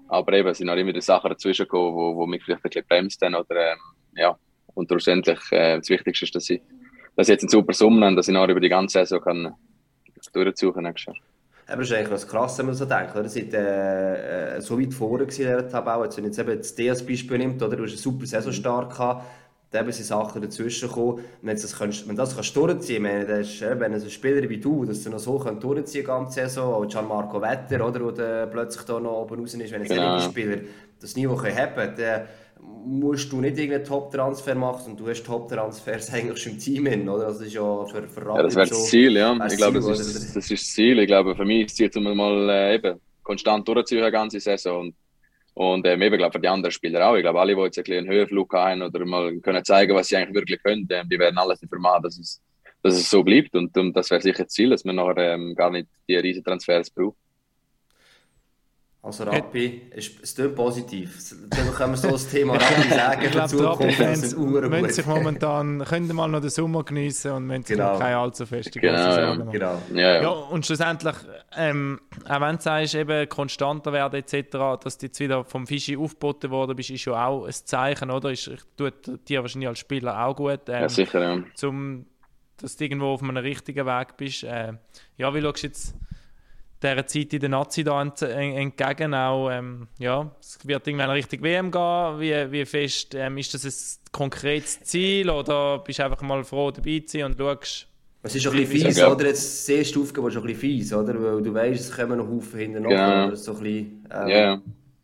[0.08, 2.86] Aber eben, es sind auch immer wieder Sachen dazwischen gekommen, wo mich vielleicht ein bisschen
[2.88, 3.36] bremst haben.
[3.36, 3.78] Oder, ähm,
[4.16, 4.36] ja.
[4.74, 6.60] Und schlussendlich, äh, das Wichtigste ist, dass ich,
[7.14, 9.54] dass ich jetzt einen super Sommer habe, dass ich noch über die ganze Saison kann
[10.34, 11.33] nächstes Jahr.
[11.66, 13.16] Aber das ist eigentlich was krass, wenn man so denkt.
[13.16, 13.28] Oder?
[13.28, 16.04] Seid äh, äh, so weit vorne in der Tabelle.
[16.04, 17.76] Jetzt, wenn jetzt eben das D als Beispiel nimmt, oder?
[17.76, 19.24] du hast einen super Saisonstart gehabt,
[19.70, 21.24] da sind Sachen dazwischen gekommen.
[21.42, 24.58] Wenn, das kannst, wenn das kannst durchziehen kannst, das ist, äh, wenn ein Spieler wie
[24.58, 28.46] du, das noch so kann durchziehen kann, die ganze Saison, auch Gianmarco Wetter, oder, der
[28.46, 30.20] plötzlich da noch oben raus ist, wenn ein genau.
[30.20, 30.58] Spieler
[31.00, 32.22] das Niveau haben kann,
[32.86, 37.08] musst du nicht irgendeinen Top-Transfer machen und du hast Top-Transfers eigentlich schon im Team hin,
[37.08, 37.26] oder?
[37.26, 39.46] Das ist ja für, für ja, das wäre das Ziel, ja.
[39.46, 40.98] Ich glaube, das ist, das ist das Ziel.
[40.98, 44.80] Ich glaube, für mich ist Ziel, um mal äh, eben konstant durchzuziehen, die ganze Saison.
[44.80, 44.94] Und,
[45.54, 47.16] und ähm, eben, glaube für die anderen Spieler auch.
[47.16, 50.08] Ich glaube, alle, die jetzt ein bisschen einen Höhenflug haben oder mal können zeigen, was
[50.08, 52.42] sie eigentlich wirklich können, ähm, die werden alles dafür machen, dass es,
[52.82, 53.54] dass es so bleibt.
[53.54, 56.44] Und, und das wäre sicher das Ziel, dass man nachher ähm, gar nicht die riesen
[56.44, 57.16] Transfers braucht.
[59.04, 61.18] Also Rappi, es, es klingt positiv.
[61.50, 63.22] Dann können wir so das Thema Rappi sagen.
[63.22, 67.64] ich glaube, die Rappi-Fans müssen sich momentan, können mal noch den Sommer geniessen und müssen
[67.64, 67.98] sich genau.
[67.98, 69.78] keine allzu feste genau, genau.
[69.92, 70.22] Ja, ja.
[70.22, 71.16] ja, und schlussendlich,
[71.54, 75.98] ähm, auch wenn du sagst, eben konstanter werden etc., dass du jetzt wieder vom Fischi
[75.98, 78.30] aufgeboten worden bist, ist ja auch ein Zeichen, oder?
[78.30, 80.60] Ist, tut dir wahrscheinlich als Spieler auch gut.
[80.68, 81.42] Ähm, ja, sicher, ja.
[81.56, 82.06] Zum,
[82.56, 84.44] dass du irgendwo auf einem richtigen Weg bist.
[84.44, 84.72] Äh,
[85.18, 85.94] ja, wie schaust du jetzt
[86.84, 91.42] dieser Zeit in der Nazi da ent, entgegen auch, ähm, ja, es wird irgendwann Richtung
[91.42, 96.22] WM gehen, wie, wie fest, ähm, ist das ein konkretes Ziel oder bist du einfach
[96.22, 97.88] mal froh dabei zu sein und schaust,
[98.26, 99.26] es ist ein bisschen fies, ja, oder?
[99.26, 101.22] Jetzt die erste Aufgabe ist ein bisschen fies, oder?
[101.22, 102.88] Weil du weißt, es kommen noch Haufen hinten noch.
[102.88, 103.26] Genau.
[103.26, 103.36] Oder?
[103.36, 104.62] So ein bisschen, ähm, ja.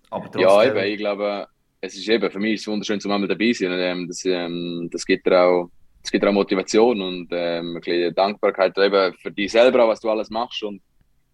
[0.09, 0.41] Aber trotzdem...
[0.41, 1.47] Ja, eben, ich glaube,
[1.83, 3.73] es ist eben, für mich ist es wunderschön, zum einmal dabei zu sein.
[3.73, 7.77] Und, ähm, das, ähm, das gibt dir auch, das gibt dir auch Motivation und ähm,
[7.77, 10.81] ein bisschen Dankbarkeit eben für dich selber, was du alles machst und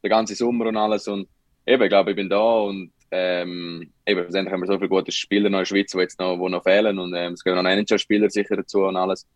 [0.03, 1.09] den ganzen Sommer und alles.
[1.09, 1.29] Und
[1.67, 5.13] eben, ich glaube, ich bin da und ähm, eben, schlussendlich haben wir so viele gute
[5.13, 7.63] Spieler noch in der Schweiz, die jetzt noch, wo noch fehlen und ähm, es gehören
[7.63, 9.27] noch NHL-Spieler sicher dazu und alles.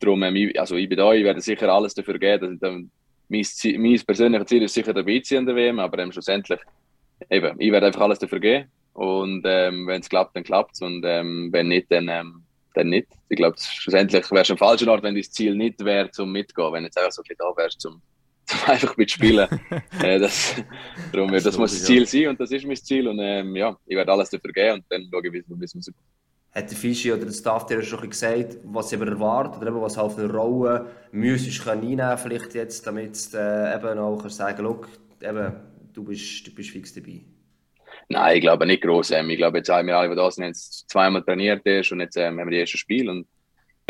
[0.00, 2.58] Darum, ähm, also ich bin da, ich werde sicher alles dafür geben.
[2.58, 2.90] Dass, ähm,
[3.28, 3.44] mein,
[3.78, 6.60] mein persönliches Ziel ist sicher dabei zu sein an der WM, aber ähm, schlussendlich,
[7.28, 8.70] eben, ich werde einfach alles dafür geben.
[8.94, 10.82] Und ähm, wenn es klappt, dann klappt es.
[10.82, 12.42] Und ähm, wenn nicht, dann, ähm,
[12.74, 13.08] dann nicht.
[13.28, 16.72] Ich glaube, schlussendlich wäre es ein falscher Ort, wenn das Ziel nicht wäre, zum mitgehen.
[16.72, 18.00] Wenn jetzt einfach so ein bisschen da wärst, zum
[18.66, 19.48] einfach mitspielen.
[20.02, 20.56] äh, das,
[21.12, 23.08] darum, das muss das Ziel sein und das ist mein Ziel.
[23.08, 25.96] Und ähm, ja, ich werde alles dafür geben und dann schaue ich, wie es rauskommt
[26.58, 29.80] hat der Fischi oder der Staff dir schon gesagt, was sie aber erwartet oder eben,
[29.80, 34.18] was halt für eine Rolle müsstest du einnehmen vielleicht jetzt, damit du äh, eben auch
[34.18, 34.88] kannst sagen look,
[35.22, 35.52] eben,
[35.92, 37.20] du bist, du bist fix dabei?
[38.08, 39.10] Nein, ich glaube nicht groß.
[39.12, 42.00] Ähm, ich glaube, jetzt haben wir alle, die da sind, jetzt zweimal trainiert ist und
[42.00, 43.26] jetzt ähm, haben wir die ersten Spiel und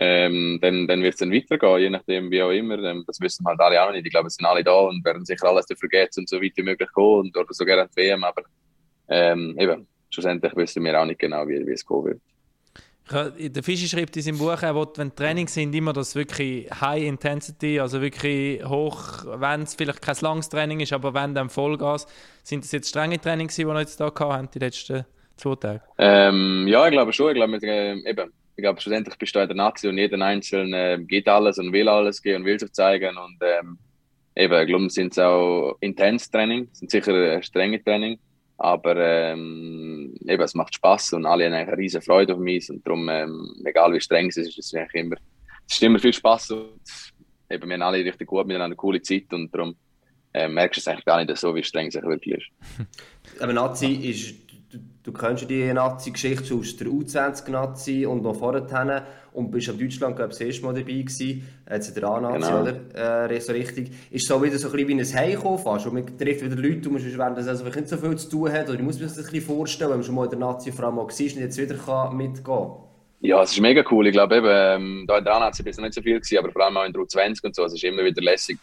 [0.00, 2.78] ähm, dann, dann wird es dann weitergehen, je nachdem, wie auch immer.
[2.78, 4.06] Ähm, das wissen halt alle auch nicht.
[4.06, 6.52] Ich glaube, es sind alle da und werden sicher alles dafür geben, um so weit
[6.54, 8.42] wie möglich zu kommen und oder so gerne die WM, aber
[9.08, 12.20] ähm, eben, schlussendlich wissen wir auch nicht genau, wie, wie es kommen wird.
[13.54, 17.04] Der Fischi schreibt in seinem Buch, er will, wenn Trainings sind, immer das wirklich High
[17.04, 22.06] Intensity, also wirklich hoch, wenn es vielleicht kein langes Training ist, aber wenn dann Vollgas.
[22.44, 25.06] Sind das jetzt strenge Trainings, die wir jetzt hier haben, die letzten
[25.37, 25.80] zwei Tage?
[25.96, 27.30] Ähm, ja, ich glaube schon.
[27.30, 30.94] Ich glaube, äh, eben, ich glaube, schlussendlich bist du in der Nazi und jeder Einzelne
[30.94, 33.16] äh, geht alles und will alles gehen und will sich zeigen.
[33.16, 33.79] Und ähm,
[34.35, 38.18] eben, ich glaube, sind es auch intense Training, sind sicher strenge Training.
[38.57, 42.68] Aber ähm, eben, es macht Spaß und alle haben eine riesige Freude auf mich.
[42.68, 45.16] Und darum, ähm, egal wie streng es ist, ist es eigentlich immer,
[45.68, 46.51] es ist immer viel Spaß.
[46.51, 46.81] Und
[47.49, 49.33] eben, wir haben alle richtig gut miteinander, eine coole Zeit.
[49.33, 49.77] Und darum
[50.35, 52.51] äh, merkst du es eigentlich gar nicht so, wie streng es wirklich ist.
[53.40, 54.35] Aber Nazi ist,
[54.70, 60.16] du, du kennst die Nazi-Geschichte aus der U20-Nazi und noch vorher und bist am Deutschland,
[60.16, 62.62] glaube ich, das erste Mal dabei gewesen, jetzt in der A-Nazi, genau.
[62.62, 63.31] oder?
[63.31, 63.90] Äh, so richtig.
[64.11, 66.88] Ist so wieder so ein bisschen wie ein Heimkommen fast, und man trifft wieder Leute,
[66.88, 69.18] die während das also nicht so viel zu tun hat, oder ich muss mir das
[69.18, 71.59] ein bisschen vorstellen, wenn man schon mal in der Nazi vor allem war und jetzt
[71.59, 72.70] wieder kann mitgehen kann.
[73.20, 74.07] Ja, es ist mega cool.
[74.07, 76.52] Ich glaube eben, ähm, da in der A-Nazi war es nicht so viel, gewesen, aber
[76.52, 78.59] vor allem auch in der U20 und so, es ist immer wieder lässig.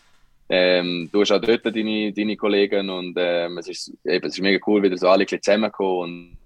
[0.48, 4.42] Ähm, du hast auch dort deine, deine Kollegen und ähm, es, ist, eben, es ist
[4.42, 6.38] mega cool, wieder so alle zusammenkommen und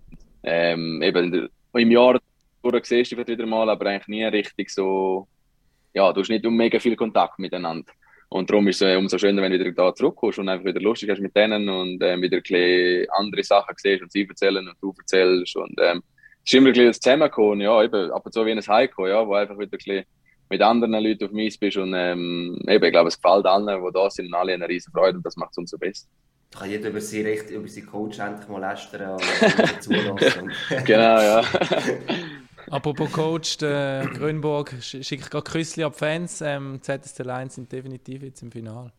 [0.44, 2.20] ähm, eben im Jahr
[2.62, 5.28] durch siehst du wieder mal, aber eigentlich nie richtig so,
[5.94, 7.92] ja, du hast nicht mega viel Kontakt miteinander.
[8.30, 11.10] Und darum ist es umso schöner, wenn du wieder da zurückkommst und einfach wieder lustig
[11.10, 14.94] hast mit denen und äh, wieder ein andere Sachen siehst und sie erzählen und du
[14.98, 15.56] erzählst.
[15.56, 16.04] Und ähm,
[16.46, 19.08] es ist immer ein bisschen das Zusammenkommen, ja, eben, ab und zu wie ein Heiko,
[19.08, 20.06] ja, wo einfach wieder ein bisschen
[20.50, 23.94] mit anderen Leuten auf mich bist und ähm, eben, ich glaube, es gefällt allen, die
[23.94, 26.08] da sind und alle eine riesen Freude und das macht es umso besser.
[26.52, 29.22] Kann jeder über sie recht, über seinen Coach endlich mal lästern und
[29.84, 30.52] zulassen.
[30.86, 31.44] genau, ja.
[32.72, 36.42] Apropos Coach, der Grünburg schickt gerade Küssli ab Fans.
[36.42, 38.92] Ähm, ZSC Lions sind definitiv jetzt im Finale.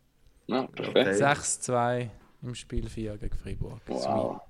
[0.47, 1.23] Ja, perfekt.
[1.23, 2.09] 6-2
[2.43, 3.81] im Spiel 4 gegen Freiburg.
[3.87, 4.41] Wow.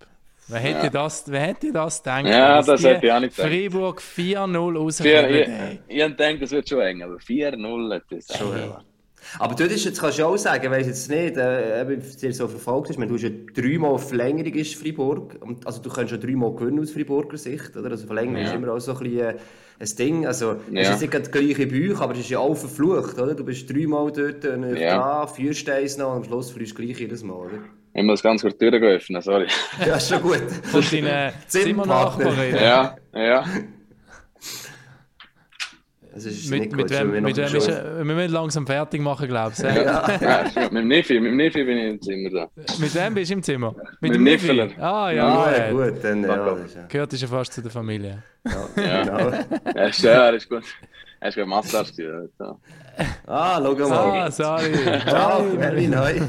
[0.50, 0.90] Wer hätte, ja.
[0.90, 2.26] das, wer hätte das gedacht?
[2.26, 3.52] Ja, das hätte ich auch nicht gedacht.
[3.52, 5.34] Freiburg 4-0 rauskommen.
[5.34, 5.48] Ich,
[5.88, 8.74] ich, ich denke, das wird schon eng, aber 4-0 das ist schon.
[9.38, 12.48] Aber du jetzt kannst du auch sagen, ich weiß jetzt nicht, äh, wenn du so
[12.48, 16.80] verfolgt hast, du hast ja dreimal Verlängerung ist Freiburg, also du kannst ja dreimal gewinnen
[16.80, 17.90] aus Freiburger Sicht, oder?
[17.90, 18.48] Also Verlängerung ja.
[18.48, 19.34] ist immer auch so ein bisschen äh,
[19.80, 20.82] ein Ding, also ja.
[20.82, 23.34] es ist nicht das gleiche Büch, aber es ist ja auch verflucht, oder?
[23.34, 24.98] Du bist dreimal dort äh, ja.
[24.98, 27.58] dran, führst eins noch und am Schluss verlierst du gleich jedes Mal, oder?
[27.92, 29.46] Ich muss ganz kurz die Tür öffnen, sorry.
[29.84, 30.42] Ja, ist schon gut.
[30.64, 32.54] Von deinen Zimmernachbarin.
[32.54, 33.44] Ja, ja.
[36.12, 39.62] Mit, mit, wem, mit wem ist, wir müssen langsam fertig machen, glaube ich.
[39.64, 40.18] Ja.
[40.20, 42.62] ja, mit dem Nefi, mit dem Nefi bin ich im Zimmer da.
[42.78, 43.74] Mit wem bist du im Zimmer?
[44.00, 44.60] Mit, mit dem Nefi?
[44.80, 45.94] Ah, ja, ah, gut.
[45.94, 46.56] gut dann, ja,
[46.88, 48.22] Gehört ist ja fast zu der Familie.
[48.44, 49.02] Ja, ja.
[49.02, 49.30] genau.
[49.76, 50.64] ja, ist, ja, ist gut.
[51.20, 52.32] Er ist Massage gehört.
[52.40, 52.56] Ja.
[53.26, 54.20] Ah, schau mal.
[54.20, 54.72] Ah, sorry.
[55.06, 56.20] Ciao, Merlin, hi.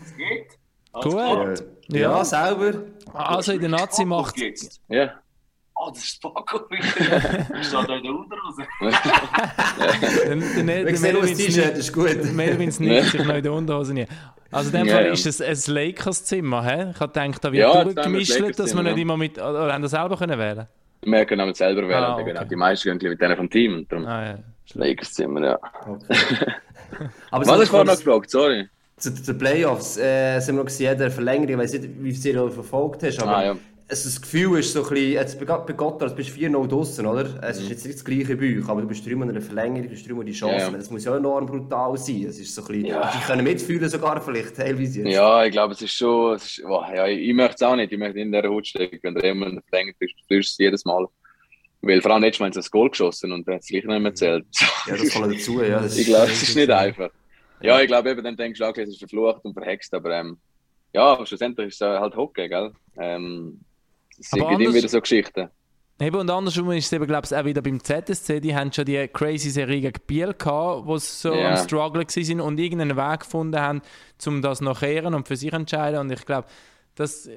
[0.00, 0.58] Es geht?
[0.92, 1.64] Gut.
[1.88, 2.82] Ja, ja, selber.
[3.12, 4.34] Also in der Nazi macht...
[4.88, 5.21] Ja.
[5.84, 6.60] Oh, das ist Paco.
[6.70, 8.62] ich stehe da in der Unterhose.
[10.64, 12.32] Wir sehen T-Shirt, ist gut.
[12.32, 14.06] Melvin nimmt sich noch in der Unterhose nie.
[14.52, 16.90] Also in dem Fall ist es ein Lakers-Zimmer, hä?
[16.90, 19.38] Ich habe gedacht, da wird ja, durchgemischelt, dass man nicht immer mit...
[19.38, 20.68] Oder haben das selber können wählen
[21.02, 22.24] Wir können damit selber wählen, ah, okay.
[22.26, 22.44] genau.
[22.44, 23.86] Die meisten gehen mit denen vom Team.
[23.88, 24.38] Darum ah, ja.
[24.74, 25.58] Lakers-Zimmer, ja.
[25.86, 26.16] Okay.
[27.32, 28.30] Aber Was hast du vorhin noch gefragt?
[28.30, 28.68] Sorry.
[28.98, 32.34] zu den Playoffs äh, sind wir noch gesehen, der Verlängerung, ich weiß nicht, wie viel
[32.34, 33.56] du verfolgt hast, aber Ah, ja.
[33.92, 37.42] Es, das Gefühl ist so ein bisschen, jetzt bei Gotthard, du bist 4-0 draussen, oder?
[37.42, 39.88] Es ist jetzt nicht das gleiche bei euch, aber du bist dreimal in einer Verlängerung,
[39.88, 40.56] du hast dreimal die Chance.
[40.56, 40.70] Ja.
[40.70, 42.24] Das muss ja enorm brutal sein.
[42.26, 43.12] Es ist so ein bisschen, Ja.
[43.14, 45.12] die können mitfühlen sogar vielleicht, teilweise jetzt.
[45.14, 46.34] Ja, ich glaube, es ist schon.
[46.36, 47.92] Es ist, wow, ja, ich, möchte es auch nicht.
[47.92, 48.98] Ich möchte in dieser Hut stecken.
[49.02, 51.06] Wenn du immer verlängert bist, du es jedes Mal.
[51.82, 53.84] Weil vor allem letztes Mal haben sie das Goal geschossen und dann hat es gleich
[53.84, 54.46] nicht mehr zählt.
[54.86, 55.84] Ja, das kommt dazu, ja.
[55.96, 57.10] Ich glaube, es ist nicht einfach.
[57.60, 60.38] Ja, ich glaube eben, dann denkst du, okay, es ist verflucht und verhext, aber ähm,
[60.92, 62.72] ja, schlussendlich ist es halt Hockey, gell?
[62.98, 63.60] Ähm,
[64.30, 65.48] es Aber gibt immer wieder so Geschichten.
[66.00, 68.84] Eben, und andersrum ist es eben, glaube ich, auch wieder beim ZSC, die haben schon
[68.86, 71.50] die crazy Serie gegen Biel gehabt, wo sie so Ja.
[71.50, 73.82] am Struggle waren und irgendeinen Weg gefunden haben,
[74.26, 76.00] um das noch kehren und für sich entscheiden.
[76.00, 76.48] Und ich glaube,
[76.96, 77.36] dass äh,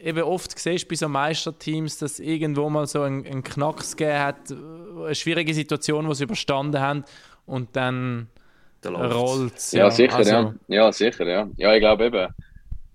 [0.00, 4.18] eben oft siehst du bei so Meisterteams, dass irgendwo mal so ein, ein Knacks gegeben
[4.20, 7.04] hat, eine schwierige Situation, die sie überstanden haben
[7.46, 8.28] und dann
[8.80, 9.72] Da rollt es.
[9.72, 10.54] Ja, sicher, also, ja.
[10.68, 11.48] Ja, sicher, ja.
[11.56, 12.28] Ja, ich glaube eben.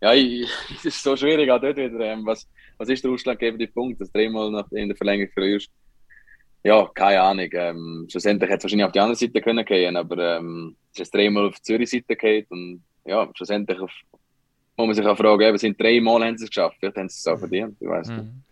[0.02, 0.48] Ja, ich,
[0.78, 2.00] es ist so schwierig auch dort wieder.
[2.00, 2.48] Ähm, was,
[2.80, 5.70] was ist der ausschlaggebende Punkt, dass du dreimal nach, in der Verlängerung verlierst?
[6.64, 7.50] Ja, keine Ahnung.
[7.52, 11.14] Ähm, schlussendlich hätte es wahrscheinlich auf die andere Seite können gehen, aber ähm, es ist
[11.14, 13.92] dreimal auf die Zürich-Seite gegangen und ja, schlussendlich auf,
[14.78, 17.18] muss man sich auch fragen, eben, sind dreimal haben sie es geschafft, vielleicht haben sie
[17.20, 18.24] es auch verdient, ich weiß nicht.
[18.24, 18.44] Mhm.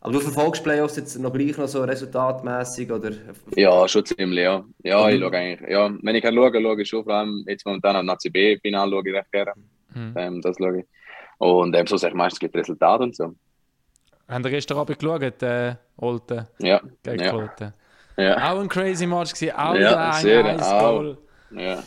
[0.00, 3.12] Aber du verfolgst Playoffs jetzt noch gleich noch so resultatmäßig oder?
[3.54, 4.64] Ja, schon ziemlich, ja.
[4.82, 5.22] Ja, ich Mhm.
[5.22, 8.06] schaue eigentlich, ja, wenn ich kann schauen, schaue ich schon vor allem jetzt momentan am
[8.06, 9.52] NACB-Final schaue ich recht gerne.
[9.94, 10.14] Mhm.
[10.16, 10.86] Ähm, das schaue ich.
[11.38, 13.34] Und ähm, so sage ich meistens gibt es Resultate und so.
[14.28, 17.74] Haben ihr gestern Abend geschaut, äh, Olten Ja, gegen ja, Kloten?
[18.16, 20.78] ja, Auch ein crazy Match gewesen, auch Ja, der sehr, eine auch.
[20.78, 21.18] Goal.
[21.50, 21.82] ja.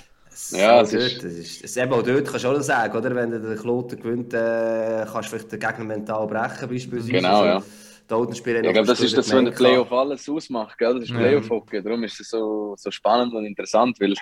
[0.51, 3.15] Ja, Ja, es ist, ist- das ist, eben auch dort kannst du auch sagen, oder?
[3.15, 7.11] Wenn du den Kloten gewinnt, äh, kannst du vielleicht den Gegner mental brechen, beispielsweise.
[7.11, 7.63] Genau, ja.
[8.09, 10.93] Die Autenspieler Ich glaube, das ist das, was der Playoff alles ausmacht, gell?
[10.95, 11.13] Das ist.
[11.13, 11.81] Playoff-Hockey.
[11.81, 14.13] Darum ist es so, so spannend und interessant, weil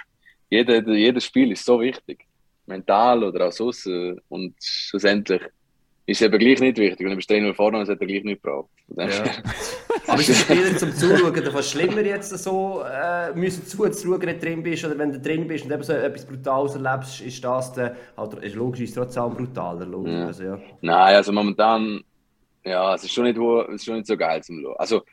[0.49, 2.25] jeder, jedes Spiel ist so wichtig.
[2.65, 3.85] Mental oder auch sonst.
[3.87, 5.41] äh, Und schlussendlich
[6.05, 7.05] ist es eben gleich nicht wichtig.
[7.07, 8.69] Und du 3-0 vorne und es hat er gleich nicht gebraucht.
[8.97, 9.07] Ja.
[10.07, 14.37] Aber ist das Spieler zum Zuschauen dann fast schlimmer jetzt so äh, müssen zuzuschauen, wenn
[14.39, 17.41] du drin bist oder wenn du drin bist und eben so etwas Brutales erlebst, ist
[17.43, 20.11] das dann, halt, ist logisch, ist trotzdem auch brutaler, logisch.
[20.13, 20.25] Ja.
[20.27, 20.59] Also, ja.
[20.81, 22.01] Nein, also momentan,
[22.65, 24.75] ja, es ist schon nicht, wo- es ist schon nicht so geil zum Schauen.
[24.77, 25.03] Also,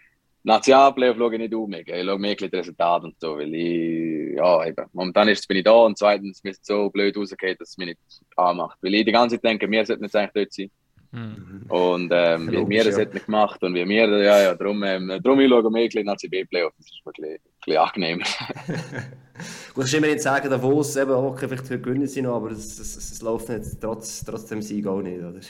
[0.42, 4.66] Nationalplayoff schaue ich nicht um, ich schaue mehr die Resultate und so, weil ich, ja,
[4.66, 7.70] eben, momentan ist, bin ich da und zweitens mir ist es so blöd rausgeht, dass
[7.70, 8.00] es mich nicht
[8.36, 8.78] anmacht.
[8.80, 10.70] Weil ich die ganze Zeit denke, wir sollten jetzt eigentlich dort sein.
[11.12, 11.64] Mhm.
[11.68, 13.02] Und ähm, wie wir das ja.
[13.02, 16.72] hätten gemacht und wie wir, ja, ja, darum, ähm, darum ich schaue mehr die NCB-Playoff,
[16.76, 18.24] das ist mir ein bisschen, ein angenehmer.
[19.74, 22.96] Gut, kannst immer nicht sagen, Davos eben okay, vielleicht gewinnen sie noch, aber es, es,
[22.96, 25.40] es läuft nicht, trotz, trotz dem Sieg auch nicht, oder?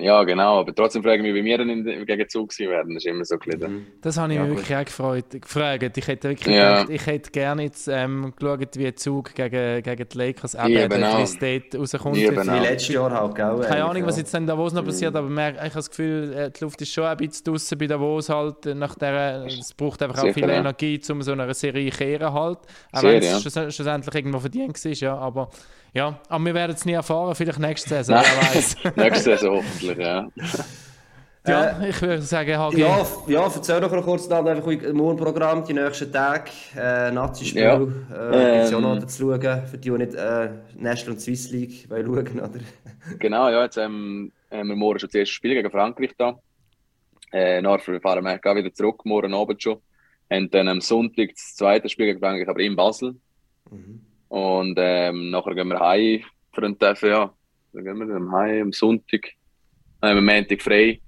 [0.00, 2.94] Ja, genau, aber trotzdem frage ich mich, wie wir dann in, gegen Zug sein werden,
[2.94, 3.86] das ist immer so ein bisschen.
[4.00, 4.58] Das habe ich Ja, mich gut.
[4.60, 5.96] wirklich auch gefreut, gefragt.
[5.96, 6.82] Ich hätte wirklich Ja.
[6.82, 10.90] gedacht, ich hätte gerne jetzt ähm, geschaut, wie Zug gegen, gegen die Lakers eben.
[11.02, 12.16] Free State rauskommt.
[12.16, 13.60] Wie letztes Jahr halt, gell?
[13.66, 16.50] Keine Ahnung, was jetzt in Davos noch passiert, aber man, ich habe das Gefühl, äh,
[16.50, 18.66] die Luft ist schon ein bisschen draußen bei Davos halt.
[18.66, 20.56] äh, Nach der, es braucht einfach auch viel ja.
[20.56, 22.58] Energie, um so eine Serie zu kehren halt.
[22.92, 23.42] Auch wenn es
[23.74, 25.16] schlussendlich irgendwo verdient war, ja.
[25.16, 25.50] Aber
[25.92, 28.76] ja, aber wir werden es nie erfahren, vielleicht nächste Saison, wer weiß.
[28.96, 30.28] Nächste Saison hoffentlich, ja.
[31.46, 32.78] ja, ich würde sagen, HG.
[32.78, 37.62] Ja, ja, erzähl doch noch kurz dann einfach im Morgenprogramm, die nächsten Tage, äh, Nazi-Spiel,
[37.62, 37.74] Ja.
[37.76, 39.00] äh, auch noch Ähm.
[39.00, 42.60] dazu schauen, für die, die nicht äh, National und Swiss League wollen schauen, oder?
[43.18, 46.38] Genau, ja, jetzt ähm, haben wir morgen schon das erste Spiel gegen Frankreich da.
[47.32, 49.78] Äh, nachher fahren wir gleich wieder zurück, morgen Abend schon.
[50.28, 53.16] Und dann am Sonntag das zweite Spiel gegen Frankreich, aber in Basel.
[54.28, 56.22] Und ähm, nachher gehen wir heim
[56.52, 57.32] für einen Tag, ja.
[57.72, 59.20] Dann gehen wir heim am Sonntag.
[60.00, 61.00] Dann haben wir am Montag frei.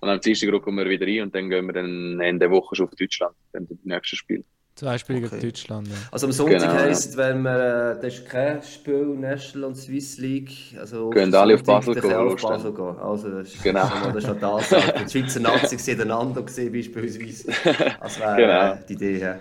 [0.00, 2.76] Und am Dienstag kommen wir wieder rein und dann gehen wir dann Ende der Woche
[2.76, 3.34] schon auf Deutschland.
[3.52, 4.44] Dann das nächste Spiel.
[4.76, 5.30] Zwei Spiele Okay.
[5.30, 5.88] gegen Deutschland.
[5.88, 5.94] Ja.
[6.12, 6.78] Also am Sonntag Genau, ja.
[6.82, 11.54] heisst, wenn wir, äh, das ist kein Spiel National und Swiss League, also Gehen alle
[11.56, 12.98] auf Basel dann können wir gehen, auf Basel gehen.
[13.00, 13.90] Also das ist, Genau.
[14.04, 14.68] das ist noch das.
[14.68, 17.48] Die Schweizer Nazi gesehen, einander gesehen beispielsweise.
[18.00, 18.72] Das wäre Genau.
[18.74, 19.18] äh, die Idee.
[19.18, 19.40] Ja.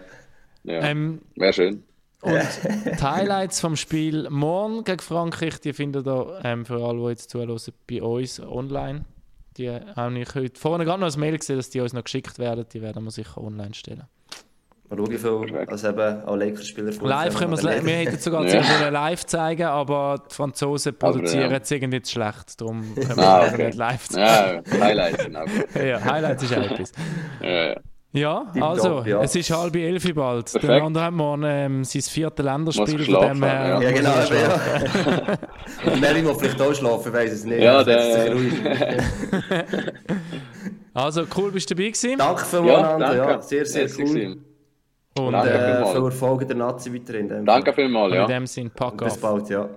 [0.64, 1.84] Ja, Ähm, wäre schön.
[2.28, 7.10] Und die Highlights vom Spiel morgen gegen Frankreich, die findet ihr ähm, für alle, die
[7.10, 7.58] jetzt zuhören,
[7.90, 9.06] bei uns online.
[9.58, 12.38] Die habe ich heute vorne gerade noch ein Mail gesehen, dass die uns noch geschickt
[12.38, 12.66] werden.
[12.72, 14.04] Die werden wir sicher online stellen.
[14.90, 15.72] Mal schauen, wie viel Perfekt.
[15.72, 18.88] als eben auch Lakers-Spieler Live können wir es, wir hätten sogar Ja.
[18.88, 21.58] live zeigen, aber die Franzosen produzieren ja.
[21.58, 22.62] es irgendwie zu schlecht.
[22.62, 23.66] Darum können wir Ah, es okay.
[23.66, 24.64] nicht live zeigen.
[24.72, 25.84] Ja, Highlights sind auch gut.
[25.84, 26.92] Ja, Highlights ist auch etwas.
[27.42, 27.76] Ja, ja.
[28.14, 29.22] Ja, also, ja.
[29.22, 30.54] es ist halb elf bald.
[30.56, 30.84] Der Perfekt.
[30.86, 32.98] andere hat morgen ähm, sein viertes Länderspiel.
[32.98, 34.40] Muss Von dem her Ja, muss genau.
[34.42, 35.38] Ja.
[35.94, 37.62] Und Melly muss vielleicht auch schlafen, weiß es nicht.
[37.62, 38.54] Ja, Also, der- ist er ruhig.
[40.94, 42.18] Also, cool, bist du dabei gewesen.
[42.18, 43.44] Danke Ja, füreinander, ja, danke.
[43.46, 44.08] sehr, sehr Merci cool.
[44.14, 44.46] gewesen.
[45.20, 47.46] Und Danke äh, viel Erfolg in der Nazi weiterhin.
[47.46, 48.26] Danke vielmals, in ja.
[48.26, 49.70] dem Sinn, pack Bis bald, ja.